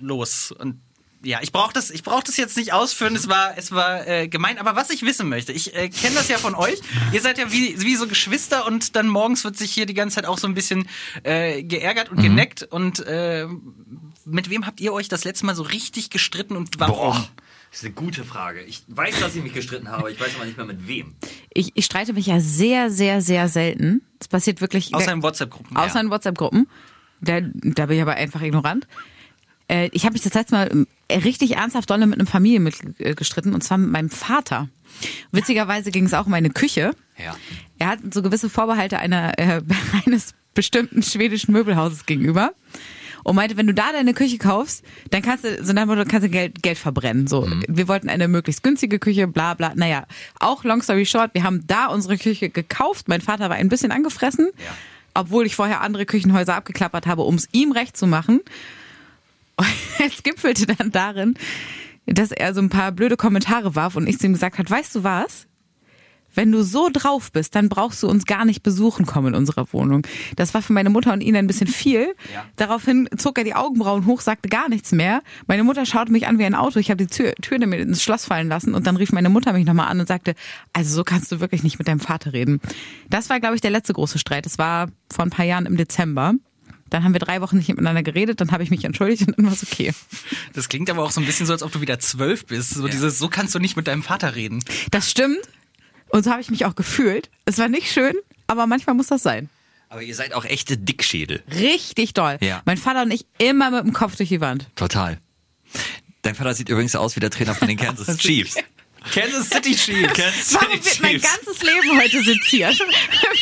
[0.00, 0.52] los.
[0.52, 0.80] Und
[1.22, 4.28] ja, ich brauche das, ich brauch das jetzt nicht ausführen, es war, es war äh,
[4.28, 4.58] gemein.
[4.58, 6.80] Aber was ich wissen möchte, ich äh, kenne das ja von euch.
[7.12, 10.16] Ihr seid ja wie, wie so Geschwister und dann morgens wird sich hier die ganze
[10.16, 10.88] Zeit auch so ein bisschen
[11.24, 12.62] äh, geärgert und geneckt.
[12.62, 13.46] Und äh,
[14.24, 17.14] mit wem habt ihr euch das letzte Mal so richtig gestritten und warum?
[17.14, 17.28] Boah.
[17.70, 18.62] Das ist eine gute Frage.
[18.62, 21.14] Ich weiß, dass ich mich gestritten habe, ich weiß aber nicht mehr mit wem.
[21.52, 24.02] Ich, ich streite mich ja sehr, sehr, sehr selten.
[24.18, 24.94] Das passiert wirklich.
[24.94, 25.76] Außer in WhatsApp-Gruppen.
[25.76, 26.00] Außer ja.
[26.00, 26.68] in WhatsApp-Gruppen.
[27.20, 28.86] Da, da bin ich aber einfach ignorant.
[29.68, 33.14] Äh, ich habe mich das letzte Mal äh, richtig ernsthaft dolle mit einem Familienmitglied äh,
[33.14, 34.68] gestritten und zwar mit meinem Vater.
[35.30, 36.92] Witzigerweise ging es auch um eine Küche.
[37.22, 37.36] Ja.
[37.78, 39.62] Er hat so gewisse Vorbehalte einer, äh,
[40.06, 42.52] eines bestimmten schwedischen Möbelhauses gegenüber.
[43.24, 46.30] Und meinte, wenn du da deine Küche kaufst, dann kannst du, so dann kannst du
[46.30, 47.26] Geld, Geld verbrennen.
[47.26, 49.72] So, wir wollten eine möglichst günstige Küche, bla bla.
[49.74, 50.06] Naja,
[50.38, 53.08] auch long story short, wir haben da unsere Küche gekauft.
[53.08, 54.74] Mein Vater war ein bisschen angefressen, Ja.
[55.14, 58.40] obwohl ich vorher andere Küchenhäuser abgeklappert habe, um es ihm recht zu machen.
[59.56, 59.66] Und
[60.06, 61.34] es gipfelte dann darin,
[62.06, 64.94] dass er so ein paar blöde Kommentare warf und ich zu ihm gesagt hat, weißt
[64.94, 65.47] du was?
[66.34, 69.72] Wenn du so drauf bist, dann brauchst du uns gar nicht besuchen kommen in unserer
[69.72, 70.06] Wohnung.
[70.36, 72.14] Das war für meine Mutter und ihn ein bisschen viel.
[72.32, 72.44] Ja.
[72.56, 75.22] Daraufhin zog er die Augenbrauen hoch, sagte gar nichts mehr.
[75.46, 76.78] Meine Mutter schaute mich an wie ein Auto.
[76.78, 79.52] Ich habe die Tür, Tür mir ins Schloss fallen lassen und dann rief meine Mutter
[79.52, 80.34] mich nochmal an und sagte,
[80.72, 82.60] also so kannst du wirklich nicht mit deinem Vater reden.
[83.10, 84.46] Das war, glaube ich, der letzte große Streit.
[84.46, 86.34] Das war vor ein paar Jahren im Dezember.
[86.90, 89.46] Dann haben wir drei Wochen nicht miteinander geredet, dann habe ich mich entschuldigt und dann
[89.46, 89.92] war es okay.
[90.54, 92.70] Das klingt aber auch so ein bisschen so, als ob du wieder zwölf bist.
[92.70, 94.62] So dieses, so kannst du nicht mit deinem Vater reden.
[94.90, 95.38] Das stimmt.
[96.10, 97.30] Und so habe ich mich auch gefühlt.
[97.44, 98.14] Es war nicht schön,
[98.46, 99.48] aber manchmal muss das sein.
[99.90, 101.42] Aber ihr seid auch echte Dickschädel.
[101.50, 102.36] Richtig doll.
[102.40, 102.62] Ja.
[102.66, 104.68] Mein Vater und ich immer mit dem Kopf durch die Wand.
[104.76, 105.18] Total.
[106.22, 108.56] Dein Vater sieht übrigens aus wie der Trainer von den Kansas Chiefs.
[109.14, 110.12] Kansas City Chiefs.
[110.12, 111.36] Kansas Warum City wird mein Chiefs.
[111.36, 112.78] ganzes Leben heute seziert?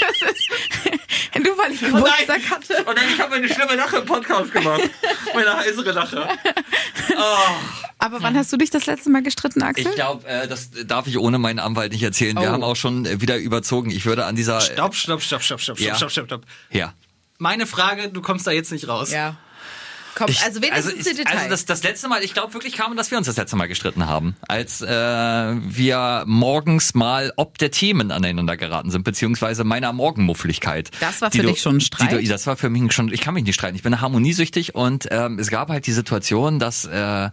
[0.08, 2.84] Das ist, nur weil ich Geburtstag hatte.
[2.84, 4.82] Und dann ich habe eine schlimme Lache im Podcast gemacht.
[5.34, 6.26] Meine heisere Lache.
[7.98, 9.86] Aber wann hast du dich das letzte Mal gestritten, Axel?
[9.88, 12.36] Ich glaube, äh, das darf ich ohne meinen Anwalt nicht erzählen.
[12.36, 12.52] Wir Oh.
[12.52, 13.90] haben auch schon äh, wieder überzogen.
[13.90, 14.60] Ich würde an dieser.
[14.60, 15.94] Stopp, stopp, stopp, stopp, stopp, Ja.
[15.94, 16.42] stopp, stopp, stopp.
[16.70, 16.94] Ja.
[17.38, 19.10] Meine Frage, du kommst da jetzt nicht raus.
[19.10, 19.36] ja.
[20.16, 21.36] Komm, Ich- also wenigstens ich- die Details.
[21.36, 23.68] Also das, das letzte Mal, ich glaube wirklich kam, dass wir uns das letzte Mal
[23.68, 29.92] gestritten haben, als äh, wir morgens mal ob der Themen aneinander geraten sind, beziehungsweise meiner
[29.92, 30.90] Morgenmuffligkeit.
[31.00, 32.12] Das war für du- dich schon ein Streit?
[32.12, 35.06] Du, das war für mich schon, ich kann mich nicht streiten, ich bin harmoniesüchtig und
[35.10, 37.30] ähm, es gab halt die Situation, dass äh,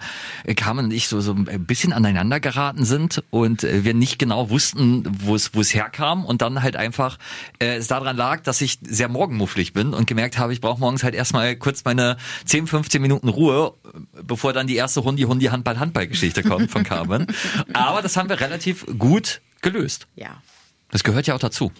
[0.55, 4.49] Carmen und ich so, so ein bisschen aneinander geraten sind und äh, wir nicht genau
[4.49, 7.17] wussten, wo es wo es herkam und dann halt einfach
[7.59, 11.03] äh, es daran lag, dass ich sehr morgenmufflig bin und gemerkt habe, ich brauche morgens
[11.03, 13.75] halt erstmal kurz meine 10, 15 Minuten Ruhe,
[14.23, 17.27] bevor dann die erste Hundi-Hundi-Handball-Handball-Geschichte kommt von Carmen.
[17.73, 20.07] Aber das haben wir relativ gut gelöst.
[20.15, 20.41] ja.
[20.89, 21.71] Das gehört ja auch dazu.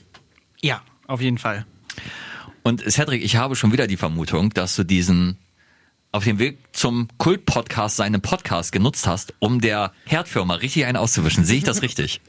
[0.61, 1.65] Ja, auf jeden Fall.
[2.63, 5.37] Und Cedric, ich habe schon wieder die Vermutung, dass du diesen
[6.11, 11.43] auf dem Weg zum Kult-Podcast seinen Podcast genutzt hast, um der Herdfirma richtig einen auszuwischen.
[11.43, 12.21] Sehe ich das richtig?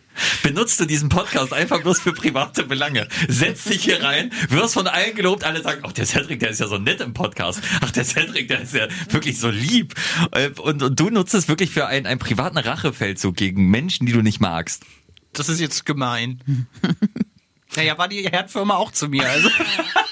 [0.43, 3.09] Benutzt du diesen Podcast einfach bloß für private Belange?
[3.29, 6.61] Setz dich hier rein, wirst von allen gelobt, alle sagen, ach, der Cedric, der ist
[6.61, 7.61] ja so nett im Podcast.
[7.81, 9.95] Ach, der Cedric, der ist ja wirklich so lieb.
[10.33, 14.13] Äh, Und, und du nutzt es wirklich für einen, einen privaten Rachefeldzug gegen Menschen, die
[14.13, 14.83] du nicht magst.
[15.33, 16.41] Das ist jetzt gemein.
[17.77, 19.29] naja, war die Herdfirma auch zu mir.
[19.29, 19.49] Also.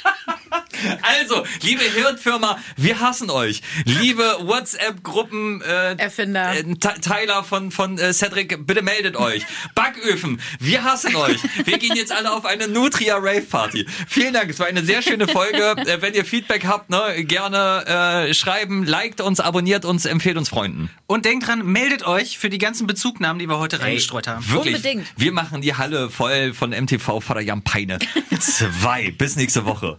[1.21, 3.63] Also, liebe Hirnfirma, wir hassen euch.
[3.85, 6.55] Liebe WhatsApp-Gruppen, äh, Erfinder.
[6.55, 9.45] äh, Te- Teiler von, von äh, Cedric, bitte meldet euch.
[9.75, 11.39] Backöfen, wir hassen euch.
[11.65, 13.87] Wir gehen jetzt alle auf eine Nutria Rave Party.
[14.09, 15.75] Vielen Dank, es war eine sehr schöne Folge.
[15.83, 20.49] Äh, wenn ihr Feedback habt, ne, gerne äh, schreiben, liked uns, abonniert uns, empfehlt uns
[20.49, 20.91] Freunden.
[21.07, 24.49] Und denkt dran, meldet euch für die ganzen Bezugnahmen, die wir heute reingestreut haben.
[24.51, 25.07] Wirklich, Unbedingt.
[25.17, 27.99] wir machen die Halle voll von MTV Vater Jan Peine.
[28.41, 29.11] Zwei.
[29.13, 29.99] Bis nächste Woche.